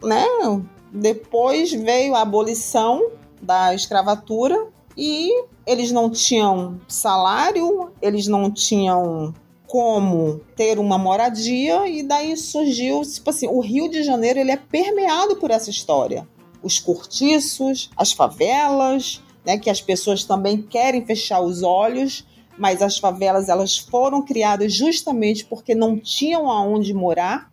[0.00, 0.24] né,
[0.92, 3.10] depois veio a abolição
[3.42, 5.32] da escravatura e
[5.66, 9.34] eles não tinham salário, eles não tinham
[9.68, 14.56] como ter uma moradia e daí surgiu, tipo assim, o Rio de Janeiro ele é
[14.56, 16.26] permeado por essa história.
[16.62, 22.26] Os cortiços, as favelas, né, que as pessoas também querem fechar os olhos,
[22.58, 27.52] mas as favelas elas foram criadas justamente porque não tinham aonde morar.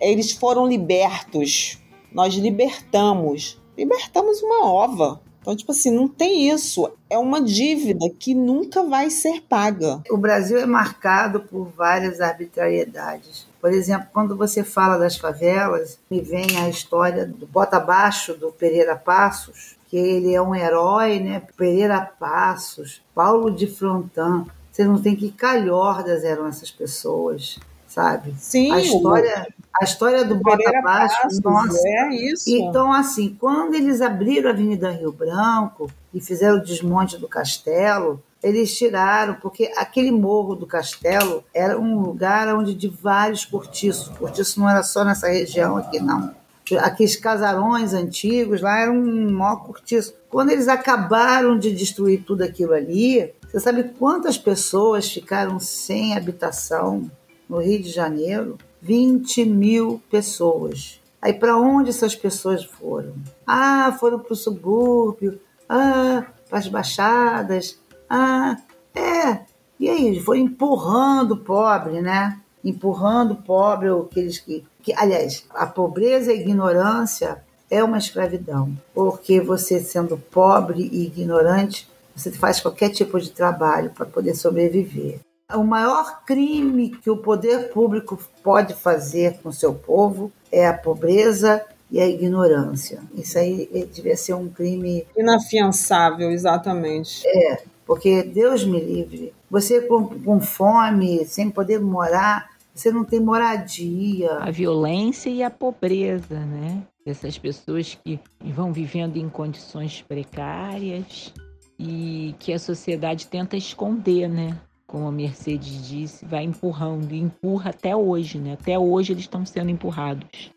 [0.00, 1.78] Eles foram libertos.
[2.12, 3.60] Nós libertamos.
[3.76, 5.20] Libertamos uma ova.
[5.46, 6.90] Então, tipo assim, não tem isso.
[7.08, 10.02] É uma dívida que nunca vai ser paga.
[10.10, 13.46] O Brasil é marcado por várias arbitrariedades.
[13.60, 18.50] Por exemplo, quando você fala das favelas, me vem a história do Bota Abaixo do
[18.50, 21.40] Pereira Passos, que ele é um herói, né?
[21.56, 24.46] Pereira Passos, Paulo de Frontan.
[24.72, 27.60] Você não tem que calhordas eram essas pessoas,
[27.96, 28.34] sabe?
[28.38, 28.70] Sim.
[28.72, 29.48] A história,
[29.80, 31.80] a história do Bota Baixo, nossa.
[31.82, 32.44] É isso.
[32.46, 38.22] Então, assim, quando eles abriram a Avenida Rio Branco e fizeram o desmonte do castelo,
[38.42, 44.08] eles tiraram, porque aquele morro do castelo era um lugar onde de vários cortiços.
[44.18, 46.34] Cortiço não era só nessa região aqui, não.
[46.80, 50.14] Aqueles casarões antigos lá eram um maior cortiço.
[50.28, 57.10] Quando eles acabaram de destruir tudo aquilo ali, você sabe quantas pessoas ficaram sem habitação
[57.48, 58.58] no Rio de Janeiro?
[58.80, 61.00] 20 mil pessoas.
[61.20, 63.14] Aí para onde essas pessoas foram?
[63.46, 67.78] Ah, foram para o subúrbio, ah, para as baixadas,
[68.08, 68.56] ah,
[68.94, 69.40] é.
[69.78, 72.40] E aí, foi empurrando o pobre, né?
[72.64, 74.92] Empurrando o pobre, aqueles que, que.
[74.94, 81.88] Aliás, a pobreza e a ignorância é uma escravidão, porque você sendo pobre e ignorante,
[82.14, 85.20] você faz qualquer tipo de trabalho para poder sobreviver.
[85.54, 91.64] O maior crime que o poder público pode fazer com seu povo é a pobreza
[91.88, 93.00] e a ignorância.
[93.14, 97.24] Isso aí eh, devia ser um crime inafiançável, exatamente.
[97.28, 99.32] É, porque Deus me livre.
[99.48, 104.32] Você com, com fome, sem poder morar, você não tem moradia.
[104.40, 106.82] A violência e a pobreza, né?
[107.06, 111.32] Essas pessoas que vão vivendo em condições precárias
[111.78, 114.58] e que a sociedade tenta esconder, né?
[114.86, 118.52] Como a Mercedes disse, vai empurrando e empurra até hoje, né?
[118.52, 120.52] Até hoje eles estão sendo empurrados.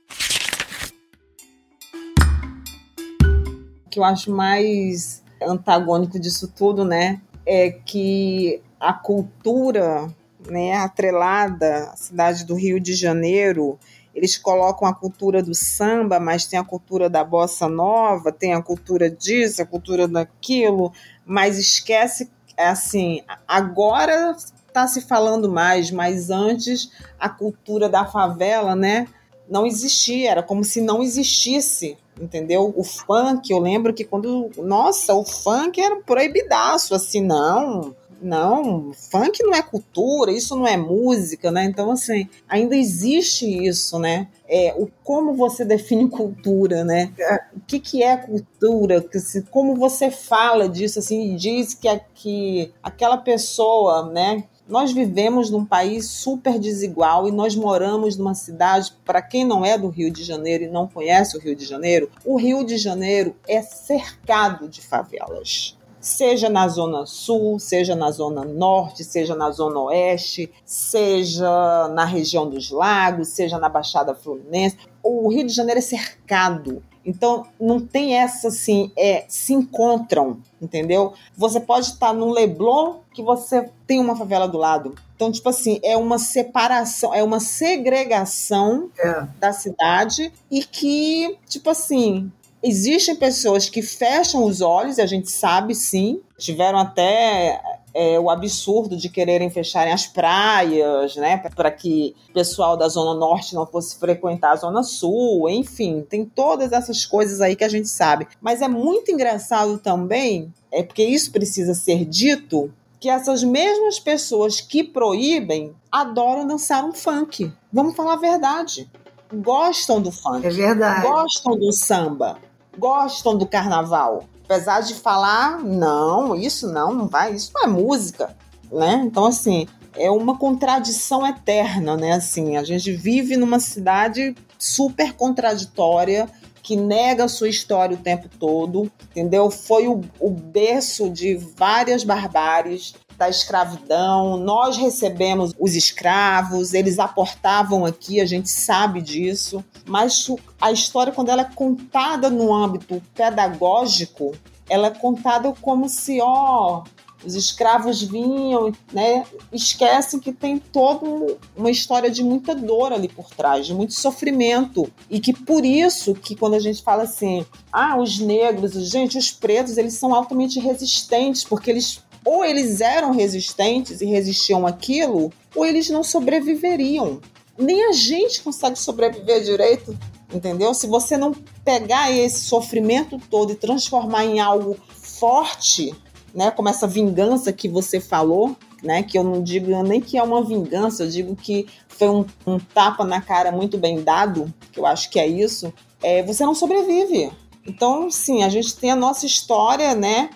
[3.85, 10.13] O que eu acho mais antagônico disso tudo, né, é que a cultura,
[10.47, 13.79] né, atrelada à cidade do Rio de Janeiro
[14.13, 18.61] eles colocam a cultura do samba, mas tem a cultura da bossa nova, tem a
[18.61, 20.91] cultura disso, a cultura daquilo,
[21.25, 24.35] mas esquece, é assim, agora
[24.67, 29.07] está se falando mais, mas antes a cultura da favela, né,
[29.49, 32.73] não existia, era como se não existisse, entendeu?
[32.75, 39.41] O funk, eu lembro que quando, nossa, o funk era proibidaço, assim, não, não, funk
[39.43, 41.65] não é cultura, isso não é música, né?
[41.65, 44.27] Então, assim, ainda existe isso, né?
[44.47, 47.13] É, o como você define cultura, né?
[47.55, 49.03] O que, que é cultura?
[49.49, 54.43] Como você fala disso, assim, diz que, que aquela pessoa, né?
[54.67, 59.75] Nós vivemos num país super desigual e nós moramos numa cidade, para quem não é
[59.75, 63.35] do Rio de Janeiro e não conhece o Rio de Janeiro, o Rio de Janeiro
[63.47, 69.79] é cercado de favelas seja na Zona Sul, seja na Zona Norte, seja na Zona
[69.81, 74.77] Oeste, seja na região dos lagos, seja na Baixada Fluminense.
[75.03, 76.83] O Rio de Janeiro é cercado.
[77.05, 81.13] Então, não tem essa assim, é, se encontram, entendeu?
[81.35, 84.93] Você pode estar no Leblon que você tem uma favela do lado.
[85.15, 89.27] Então, tipo assim, é uma separação, é uma segregação é.
[89.39, 92.31] da cidade e que, tipo assim,
[92.61, 97.61] Existem pessoas que fecham os olhos, e a gente sabe sim, tiveram até
[97.93, 103.17] é, o absurdo de quererem fecharem as praias, né, para que o pessoal da Zona
[103.17, 107.69] Norte não fosse frequentar a Zona Sul, enfim, tem todas essas coisas aí que a
[107.69, 108.27] gente sabe.
[108.41, 114.59] Mas é muito engraçado também, é porque isso precisa ser dito, que essas mesmas pessoas
[114.59, 117.49] que proíbem adoram dançar um funk.
[117.71, 118.89] Vamos falar a verdade.
[119.33, 120.45] Gostam do funk.
[120.45, 121.07] É verdade.
[121.07, 122.37] Gostam do samba
[122.79, 124.23] gostam do carnaval.
[124.45, 128.35] Apesar de falar, não, isso não, não vai, isso não é música,
[128.71, 129.01] né?
[129.05, 132.13] Então, assim, é uma contradição eterna, né?
[132.13, 136.27] Assim, a gente vive numa cidade super contraditória
[136.63, 139.49] que nega a sua história o tempo todo, entendeu?
[139.49, 147.85] Foi o, o berço de várias barbáries, da escravidão, nós recebemos os escravos, eles aportavam
[147.85, 150.25] aqui, a gente sabe disso, mas
[150.61, 154.33] a história, quando ela é contada no âmbito pedagógico,
[154.69, 156.83] ela é contada como se, ó,
[157.25, 159.25] os escravos vinham, né?
[159.51, 164.89] Esquecem que tem toda uma história de muita dor ali por trás, de muito sofrimento.
[165.09, 169.31] E que por isso que quando a gente fala assim, ah, os negros, gente, os
[169.31, 175.65] pretos, eles são altamente resistentes, porque eles ou eles eram resistentes e resistiam àquilo, ou
[175.65, 177.19] eles não sobreviveriam.
[177.57, 179.97] Nem a gente consegue sobreviver direito,
[180.33, 180.73] entendeu?
[180.73, 185.93] Se você não pegar esse sofrimento todo e transformar em algo forte,
[186.33, 190.23] né, como essa vingança que você falou, né, que eu não digo nem que é
[190.23, 194.79] uma vingança, eu digo que foi um, um tapa na cara muito bem dado, que
[194.79, 197.31] eu acho que é isso, é, você não sobrevive.
[197.67, 200.29] Então, sim, a gente tem a nossa história, né,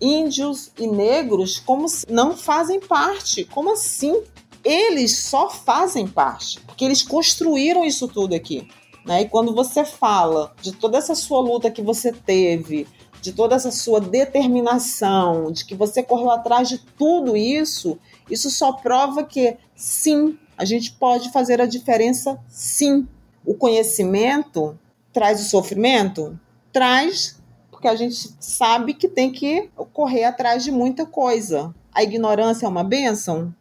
[0.00, 3.44] índios e negros como não fazem parte.
[3.44, 4.22] Como assim?
[4.64, 8.68] Eles só fazem parte, porque eles construíram isso tudo aqui.
[9.04, 9.22] Né?
[9.22, 12.86] E quando você fala de toda essa sua luta que você teve,
[13.20, 17.98] de toda essa sua determinação, de que você correu atrás de tudo isso,
[18.30, 23.06] isso só prova que sim, a gente pode fazer a diferença sim.
[23.44, 24.78] O conhecimento
[25.12, 26.38] traz o sofrimento?
[26.72, 27.39] Traz,
[27.80, 31.74] porque a gente sabe que tem que correr atrás de muita coisa.
[31.94, 33.54] A ignorância é uma bênção,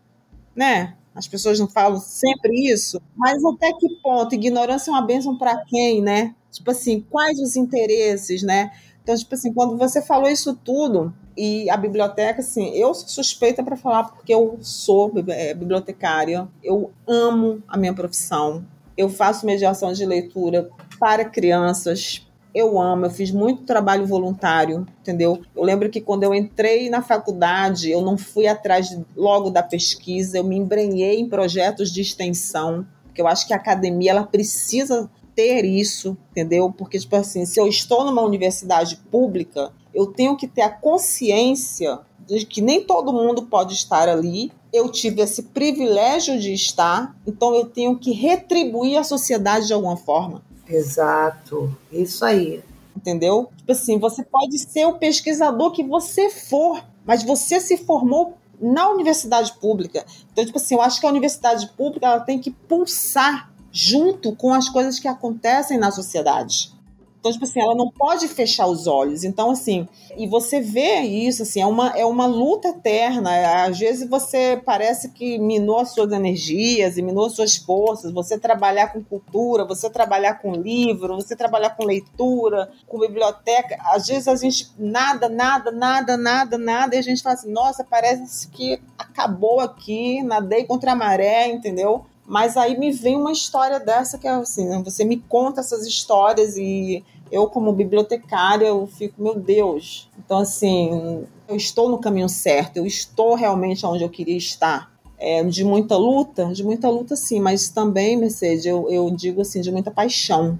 [0.53, 0.97] né?
[1.15, 4.35] As pessoas não falam sempre isso, mas até que ponto?
[4.35, 6.35] Ignorância é uma bênção para quem, né?
[6.51, 8.71] Tipo assim, quais os interesses, né?
[9.01, 13.63] Então, tipo assim, quando você falou isso tudo, e a biblioteca, assim, eu sou suspeita
[13.63, 18.65] para falar porque eu sou é, bibliotecária, eu amo a minha profissão,
[18.97, 25.41] eu faço mediação de leitura para crianças, eu amo, eu fiz muito trabalho voluntário, entendeu?
[25.55, 30.37] Eu lembro que quando eu entrei na faculdade, eu não fui atrás logo da pesquisa,
[30.37, 35.09] eu me embrenhei em projetos de extensão, porque eu acho que a academia ela precisa
[35.35, 36.73] ter isso, entendeu?
[36.75, 41.99] Porque tipo assim, se eu estou numa universidade pública, eu tenho que ter a consciência
[42.25, 44.51] de que nem todo mundo pode estar ali.
[44.71, 49.97] Eu tive esse privilégio de estar, então eu tenho que retribuir à sociedade de alguma
[49.97, 50.43] forma.
[50.69, 52.63] Exato, isso aí.
[52.95, 53.49] Entendeu?
[53.57, 58.89] Tipo assim, você pode ser o pesquisador que você for, mas você se formou na
[58.89, 60.05] universidade pública.
[60.31, 64.53] Então, tipo assim, eu acho que a universidade pública ela tem que pulsar junto com
[64.53, 66.71] as coisas que acontecem na sociedade.
[67.19, 69.25] Então, tipo assim, ela não pode fechar os olhos.
[69.25, 73.65] Então, assim, e você vê isso, assim, é uma, é uma luta eterna.
[73.65, 78.13] Às vezes você parece que minou as suas energias e minou as suas forças.
[78.13, 83.77] Você trabalhar com cultura, você trabalhar com livro, você trabalhar com leitura, com biblioteca.
[83.93, 87.83] Às vezes a gente nada, nada, nada, nada, nada, e a gente fala assim, nossa,
[87.83, 92.05] parece que acabou aqui, nadei contra a maré, entendeu?
[92.29, 94.79] Mas aí me vem uma história dessa que é assim, né?
[94.85, 100.07] você me conta essas histórias e eu como bibliotecária eu fico, meu Deus.
[100.15, 104.93] Então assim, eu estou no caminho certo, eu estou realmente onde eu queria estar.
[105.17, 109.59] É, de muita luta, de muita luta sim, mas também, Mercedes, eu, eu digo assim,
[109.59, 110.59] de muita paixão.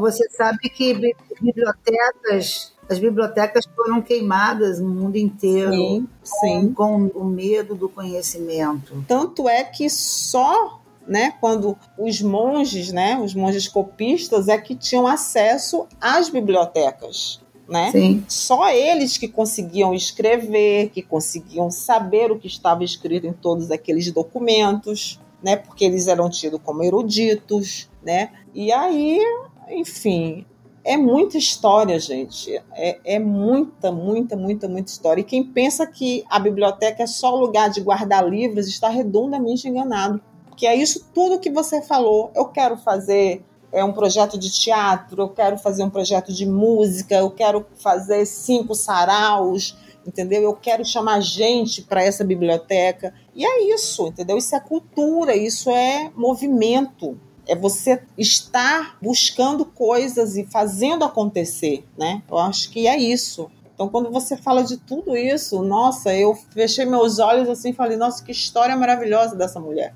[0.00, 6.72] Você sabe que bibliotecas as bibliotecas foram queimadas no mundo inteiro sim, sim.
[6.72, 9.04] Com, com o medo do conhecimento.
[9.06, 15.06] Tanto é que só né, quando os monges, né, os monges copistas, é que tinham
[15.06, 17.40] acesso às bibliotecas.
[17.66, 17.90] Né?
[17.92, 18.24] Sim.
[18.28, 24.10] Só eles que conseguiam escrever, que conseguiam saber o que estava escrito em todos aqueles
[24.10, 25.56] documentos, né?
[25.56, 28.30] Porque eles eram tidos como eruditos, né?
[28.54, 29.20] E aí,
[29.68, 30.46] enfim,
[30.88, 32.50] é muita história, gente.
[32.72, 35.20] É, é, muita, muita, muita, muita história.
[35.20, 40.18] E quem pensa que a biblioteca é só lugar de guardar livros está redondamente enganado.
[40.46, 42.30] Porque é isso tudo que você falou.
[42.34, 47.16] Eu quero fazer é um projeto de teatro, eu quero fazer um projeto de música,
[47.16, 49.76] eu quero fazer cinco saraus,
[50.06, 50.42] entendeu?
[50.42, 53.12] Eu quero chamar gente para essa biblioteca.
[53.34, 54.38] E é isso, entendeu?
[54.38, 62.22] Isso é cultura, isso é movimento é você estar buscando coisas e fazendo acontecer, né?
[62.30, 63.50] Eu acho que é isso.
[63.74, 67.96] Então, quando você fala de tudo isso, nossa, eu fechei meus olhos assim e falei,
[67.96, 69.94] nossa, que história maravilhosa dessa mulher.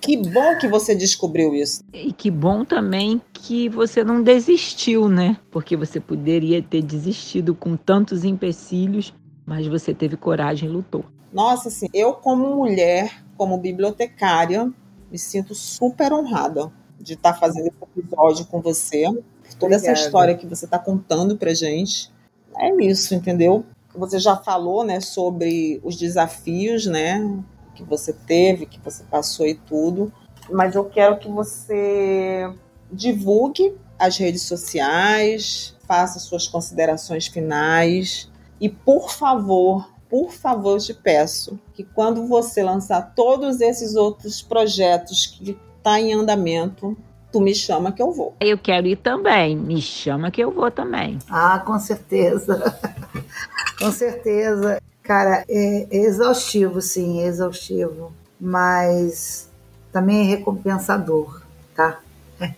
[0.00, 1.82] que bom que você descobriu isso.
[1.92, 5.36] E que bom também que você não desistiu, né?
[5.50, 9.12] Porque você poderia ter desistido com tantos empecilhos,
[9.44, 11.04] mas você teve coragem e lutou.
[11.32, 14.72] Nossa, assim, eu como mulher, como bibliotecária,
[15.12, 19.76] me sinto super honrada de estar tá fazendo esse episódio com você, toda Obrigada.
[19.76, 22.10] essa história que você está contando para gente.
[22.56, 23.62] É isso, entendeu?
[23.94, 27.20] Você já falou, né, sobre os desafios, né,
[27.74, 30.10] que você teve, que você passou e tudo,
[30.50, 32.50] mas eu quero que você
[32.90, 41.58] divulgue as redes sociais, faça suas considerações finais e, por favor, por favor, te peço
[41.72, 46.94] que quando você lançar todos esses outros projetos que está em andamento,
[47.32, 48.36] tu me chama que eu vou.
[48.38, 51.18] Eu quero ir também, me chama que eu vou também.
[51.30, 52.78] Ah, com certeza.
[53.80, 54.82] com certeza.
[55.02, 58.12] Cara, é, é exaustivo, sim, é exaustivo.
[58.38, 59.48] Mas
[59.90, 61.40] também é recompensador,
[61.74, 62.00] tá?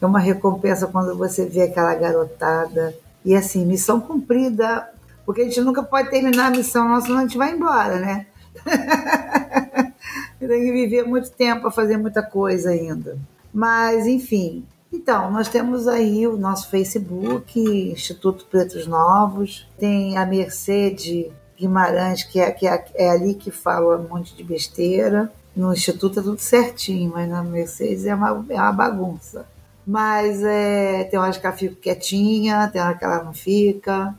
[0.00, 2.96] É uma recompensa quando você vê aquela garotada.
[3.22, 4.88] E assim, missão cumprida
[5.24, 8.26] porque a gente nunca pode terminar a missão nossa, senão a gente vai embora, né?
[10.38, 13.18] Tem que viver muito tempo para fazer muita coisa ainda.
[13.52, 14.64] Mas, enfim.
[14.92, 22.40] Então, nós temos aí o nosso Facebook, Instituto Pretos Novos, tem a Mercedes Guimarães, que
[22.40, 25.30] é, que é, é ali que fala um monte de besteira.
[25.54, 29.46] No Instituto é tudo certinho, mas na Mercedes é uma, é uma bagunça.
[29.86, 34.14] Mas é, tem horas que ela fica quietinha, tem horas que ela não fica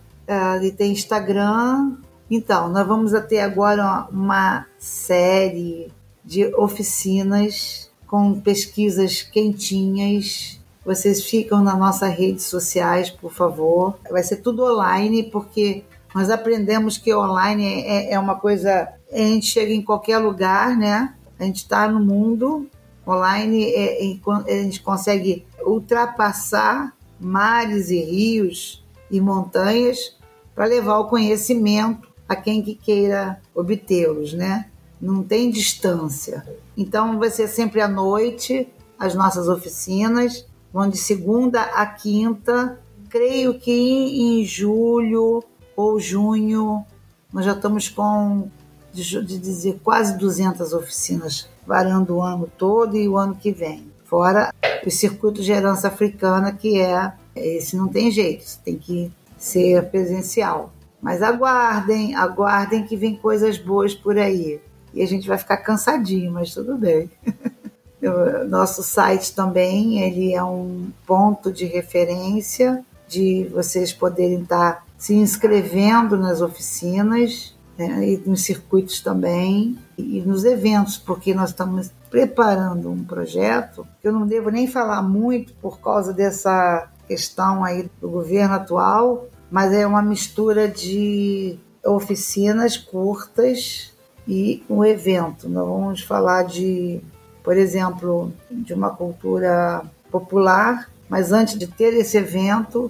[0.57, 1.97] ele tem Instagram.
[2.29, 5.91] Então, nós vamos ter agora uma série
[6.23, 10.59] de oficinas com pesquisas quentinhas.
[10.85, 13.97] Vocês ficam nas nossas redes sociais, por favor.
[14.09, 15.83] Vai ser tudo online, porque
[16.15, 18.89] nós aprendemos que online é, é uma coisa.
[19.11, 21.13] A gente chega em qualquer lugar, né?
[21.37, 22.67] A gente está no mundo.
[23.05, 30.15] Online é, é, a gente consegue ultrapassar mares e rios e montanhas
[30.61, 34.67] para levar o conhecimento a quem que queira obtê-los, né?
[35.01, 36.47] Não tem distância.
[36.77, 38.67] Então vai ser sempre à noite
[38.99, 42.79] as nossas oficinas, vão de segunda a quinta.
[43.09, 45.43] Creio que em julho
[45.75, 46.85] ou junho
[47.33, 48.47] nós já estamos com
[48.93, 53.91] de, dizer quase 200 oficinas varando o ano todo e o ano que vem.
[54.05, 54.53] Fora
[54.85, 59.11] o circuito de herança africana que é esse não tem jeito, você tem que
[59.41, 60.71] ser presencial.
[61.01, 64.61] Mas aguardem, aguardem que vem coisas boas por aí.
[64.93, 67.09] E a gente vai ficar cansadinho, mas tudo bem.
[68.47, 76.17] Nosso site também, ele é um ponto de referência de vocês poderem estar se inscrevendo
[76.17, 77.55] nas oficinas.
[77.77, 84.07] né, e nos circuitos também, e nos eventos, porque nós estamos preparando um projeto que
[84.07, 89.73] eu não devo nem falar muito por causa dessa questão aí do governo atual, mas
[89.73, 93.91] é uma mistura de oficinas curtas
[94.25, 95.49] e um evento.
[95.49, 97.01] Nós vamos falar de,
[97.43, 102.89] por exemplo, de uma cultura popular, mas antes de ter esse evento,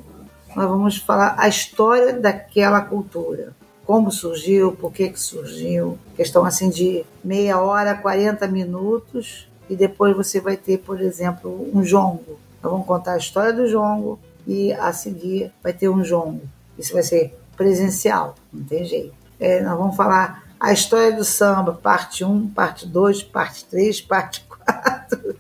[0.56, 3.56] nós vamos falar a história daquela cultura.
[3.84, 5.98] Como surgiu, por que, que surgiu.
[6.16, 11.84] Questão assim de meia hora, 40 minutos, e depois você vai ter, por exemplo, um
[11.84, 12.38] jongo.
[12.62, 16.42] Nós vamos contar a história do jongo e a seguir vai ter um jongo.
[16.78, 19.14] Isso vai ser presencial, não tem jeito.
[19.40, 24.46] É, nós vamos falar a história do samba, parte 1, parte 2, parte 3, parte
[24.48, 25.36] 4.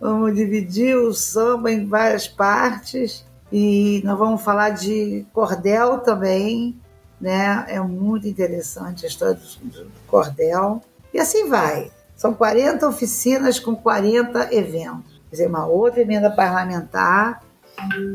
[0.00, 6.78] Vamos dividir o samba em várias partes e nós vamos falar de cordel também,
[7.20, 7.66] né?
[7.68, 10.80] É muito interessante a história do, do cordel.
[11.12, 11.90] E assim vai.
[12.16, 15.20] São 40 oficinas com 40 eventos.
[15.28, 17.42] Quer dizer, uma outra emenda parlamentar.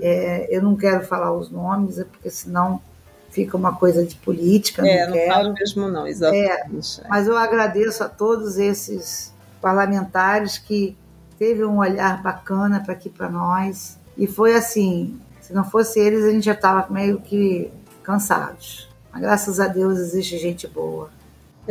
[0.01, 2.81] É, eu não quero falar os nomes, é porque senão
[3.29, 4.87] fica uma coisa de política.
[4.87, 7.01] É, não, não falo mesmo não, exatamente.
[7.01, 10.97] É, mas eu agradeço a todos esses parlamentares que
[11.37, 13.99] teve um olhar bacana para aqui para nós.
[14.17, 18.89] E foi assim, se não fosse eles, a gente já estava meio que cansados.
[19.11, 21.09] Mas graças a Deus existe gente boa.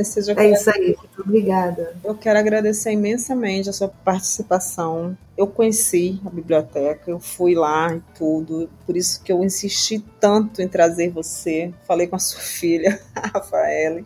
[0.02, 1.94] Seja, é isso aí, obrigada.
[2.02, 5.16] Eu quero agradecer imensamente a sua participação.
[5.36, 10.60] Eu conheci a biblioteca, eu fui lá e tudo, por isso que eu insisti tanto
[10.60, 11.72] em trazer você.
[11.86, 14.02] Falei com a sua filha, a Rafaela,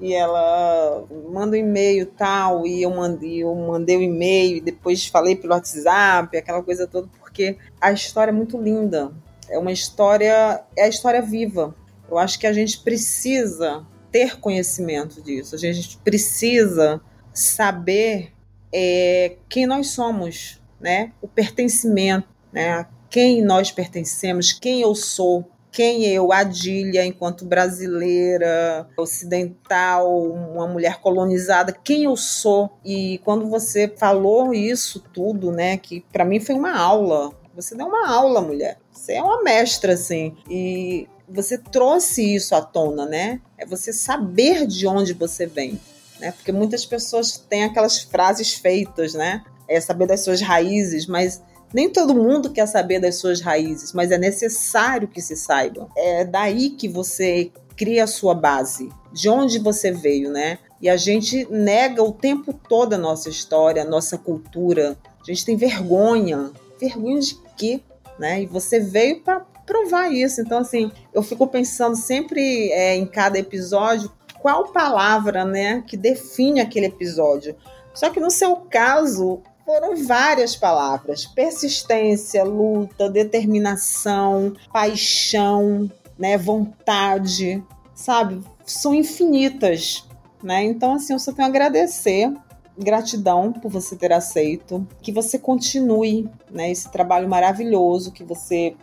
[0.00, 4.60] e ela manda um e-mail tal, e eu mandei, eu mandei o um e-mail, e
[4.60, 9.12] depois falei pelo WhatsApp, aquela coisa toda, porque a história é muito linda.
[9.48, 11.74] É uma história, é a história viva.
[12.10, 15.54] Eu acho que a gente precisa ter conhecimento disso.
[15.54, 17.00] A gente precisa
[17.32, 18.32] saber
[18.72, 21.12] é, quem nós somos, né?
[21.20, 22.70] O pertencimento, né?
[22.70, 31.00] A quem nós pertencemos, quem eu sou, quem eu, Adília, enquanto brasileira, ocidental, uma mulher
[31.00, 32.70] colonizada, quem eu sou.
[32.84, 37.32] E quando você falou isso tudo, né, que para mim foi uma aula.
[37.54, 38.78] Você deu uma aula, mulher.
[38.92, 40.36] Você é uma mestra, assim.
[40.48, 43.40] E você trouxe isso à tona, né?
[43.56, 45.80] É você saber de onde você vem,
[46.18, 46.32] né?
[46.32, 49.44] Porque muitas pessoas têm aquelas frases feitas, né?
[49.68, 54.10] É saber das suas raízes, mas nem todo mundo quer saber das suas raízes, mas
[54.10, 55.88] é necessário que se saiba.
[55.96, 60.58] É daí que você cria a sua base, de onde você veio, né?
[60.82, 64.96] E a gente nega o tempo todo a nossa história, a nossa cultura.
[65.20, 66.50] A gente tem vergonha.
[66.80, 67.80] Vergonha de quê?
[68.18, 68.42] Né?
[68.42, 70.40] E você veio para provar isso.
[70.40, 76.60] Então, assim, eu fico pensando sempre é, em cada episódio qual palavra, né, que define
[76.60, 77.54] aquele episódio.
[77.94, 87.62] Só que no seu caso, foram várias palavras: persistência, luta, determinação, paixão, né, vontade,
[87.94, 88.42] sabe?
[88.64, 90.08] São infinitas,
[90.42, 90.64] né?
[90.64, 92.32] Então assim, eu só tenho a agradecer,
[92.76, 98.74] gratidão por você ter aceito, que você continue, né, esse trabalho maravilhoso que você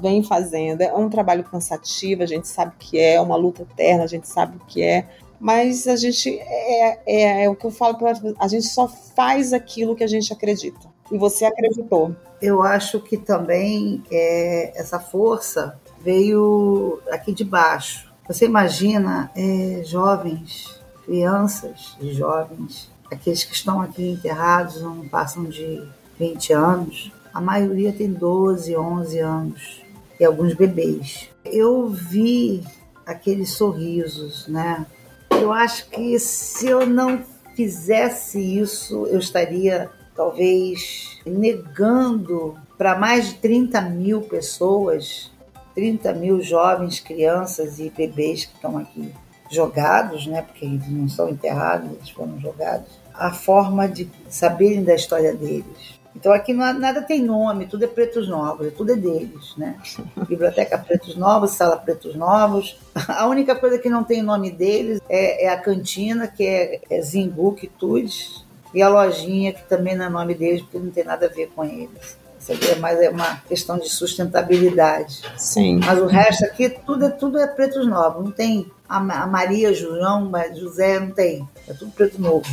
[0.00, 0.80] vem fazendo.
[0.80, 4.58] É um trabalho cansativo, a gente sabe que é, uma luta eterna, a gente sabe
[4.66, 5.06] que é,
[5.40, 9.52] mas a gente é, é, é o que eu falo para a gente só faz
[9.52, 10.88] aquilo que a gente acredita.
[11.10, 12.14] E você acreditou.
[12.40, 18.10] Eu acho que também é, essa força veio aqui de baixo.
[18.28, 25.82] Você imagina é, jovens, crianças e jovens, aqueles que estão aqui enterrados não passam de
[26.18, 29.82] 20 anos, a maioria tem 12, 11 anos
[30.20, 31.30] e alguns bebês.
[31.42, 32.62] Eu vi
[33.06, 34.86] aqueles sorrisos, né?
[35.30, 37.24] Eu acho que se eu não
[37.56, 45.30] fizesse isso, eu estaria talvez negando para mais de 30 mil pessoas,
[45.74, 49.12] 30 mil jovens, crianças e bebês que estão aqui
[49.50, 50.42] jogados, né?
[50.42, 55.99] Porque eles não são enterrados, eles foram jogados, a forma de saberem da história deles.
[56.14, 59.76] Então aqui não, nada tem nome, tudo é Pretos Novos, tudo é deles, né?
[60.28, 62.78] Biblioteca Pretos Novos, Sala Pretos Novos.
[63.08, 67.00] A única coisa que não tem nome deles é, é a cantina, que é, é
[67.00, 71.26] Zimbu Quitudes, e a lojinha, que também não é nome deles, porque não tem nada
[71.26, 72.18] a ver com eles.
[72.38, 75.22] Isso aqui é mais é uma questão de sustentabilidade.
[75.36, 75.80] Sim.
[75.84, 78.24] Mas o resto aqui, tudo é, tudo é Pretos Novos.
[78.24, 81.46] Não tem a, a Maria, João, José, não tem.
[81.68, 82.48] É tudo Preto Novo.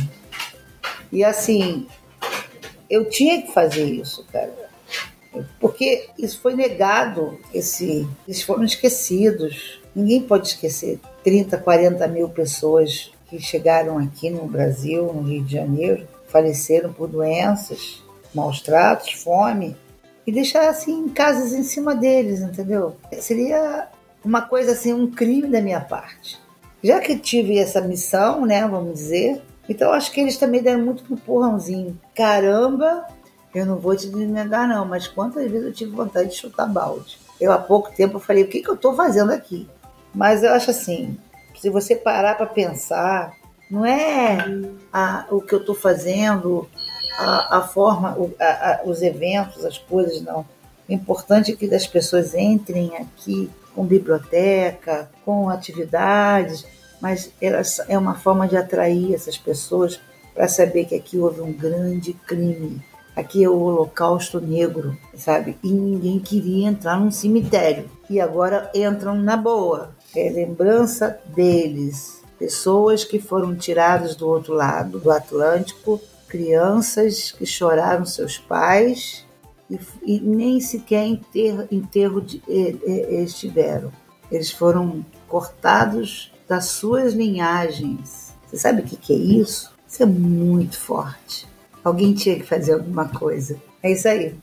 [1.10, 1.86] E assim,
[2.88, 4.68] eu tinha que fazer isso, cara.
[5.60, 9.80] Porque isso foi negado, esse, eles foram esquecidos.
[9.94, 15.52] Ninguém pode esquecer 30, 40 mil pessoas que chegaram aqui no Brasil, no Rio de
[15.52, 18.02] Janeiro, faleceram por doenças,
[18.34, 19.76] maus tratos, fome,
[20.26, 22.96] e deixar assim casas em cima deles, entendeu?
[23.20, 23.88] Seria
[24.24, 26.38] uma coisa assim, um crime da minha parte.
[26.82, 31.04] Já que tive essa missão, né, vamos dizer, então acho que eles também deram muito
[31.08, 31.98] um empurrãozinho.
[32.14, 33.06] Caramba,
[33.54, 37.18] eu não vou te negar não, mas quantas vezes eu tive vontade de chutar balde.
[37.40, 39.68] Eu há pouco tempo falei, o que, que eu estou fazendo aqui?
[40.14, 41.16] Mas eu acho assim,
[41.56, 43.32] se você parar para pensar,
[43.70, 44.38] não é
[44.92, 46.68] a, o que eu estou fazendo,
[47.18, 50.46] a, a forma, o, a, os eventos, as coisas, não.
[50.88, 56.66] O importante é que as pessoas entrem aqui com biblioteca, com atividades,
[57.00, 60.00] mas é uma forma de atrair essas pessoas
[60.34, 62.82] para saber que aqui houve um grande crime.
[63.16, 65.58] Aqui é o Holocausto Negro, sabe?
[65.64, 67.90] E ninguém queria entrar num cemitério.
[68.08, 69.90] E agora entram na boa.
[70.14, 72.22] É lembrança deles.
[72.38, 79.26] Pessoas que foram tiradas do outro lado do Atlântico, crianças que choraram seus pais
[79.68, 83.90] e, e nem sequer enterro, enterro de, estiveram.
[84.30, 88.34] Eles foram cortados das suas linhagens.
[88.46, 89.70] Você sabe o que, que é isso?
[89.86, 91.46] Isso é muito forte.
[91.84, 93.60] Alguém tinha que fazer alguma coisa.
[93.82, 94.34] É isso aí.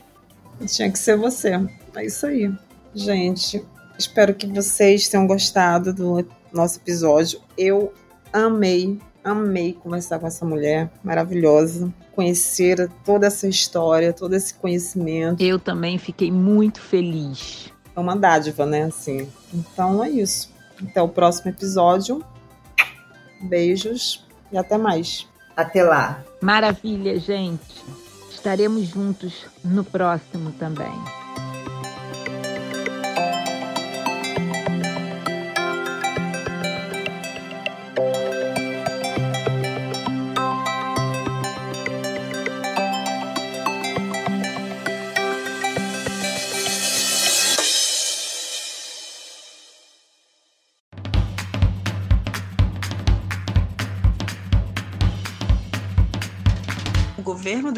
[0.67, 1.59] Tinha que ser você.
[1.95, 2.53] É isso aí.
[2.93, 3.65] Gente,
[3.97, 7.41] espero que vocês tenham gostado do nosso episódio.
[7.57, 7.93] Eu
[8.31, 15.43] amei amei conversar com essa mulher maravilhosa, conhecer toda essa história, todo esse conhecimento.
[15.43, 17.73] Eu também fiquei muito feliz.
[17.95, 18.83] É uma dádiva, né?
[18.83, 19.27] Assim.
[19.51, 20.53] Então é isso.
[20.81, 22.23] Até o próximo episódio.
[23.41, 25.27] Beijos e até mais.
[25.55, 26.23] Até lá.
[26.41, 27.83] Maravilha, gente.
[28.29, 31.24] Estaremos juntos no próximo também.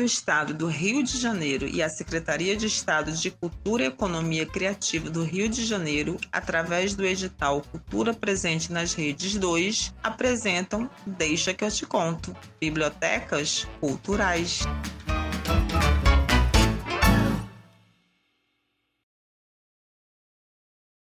[0.07, 5.09] Estado do Rio de Janeiro e a Secretaria de Estado de Cultura e Economia Criativa
[5.09, 11.63] do Rio de Janeiro, através do edital Cultura Presente nas Redes 2, apresentam Deixa que
[11.63, 14.61] eu te conto Bibliotecas Culturais.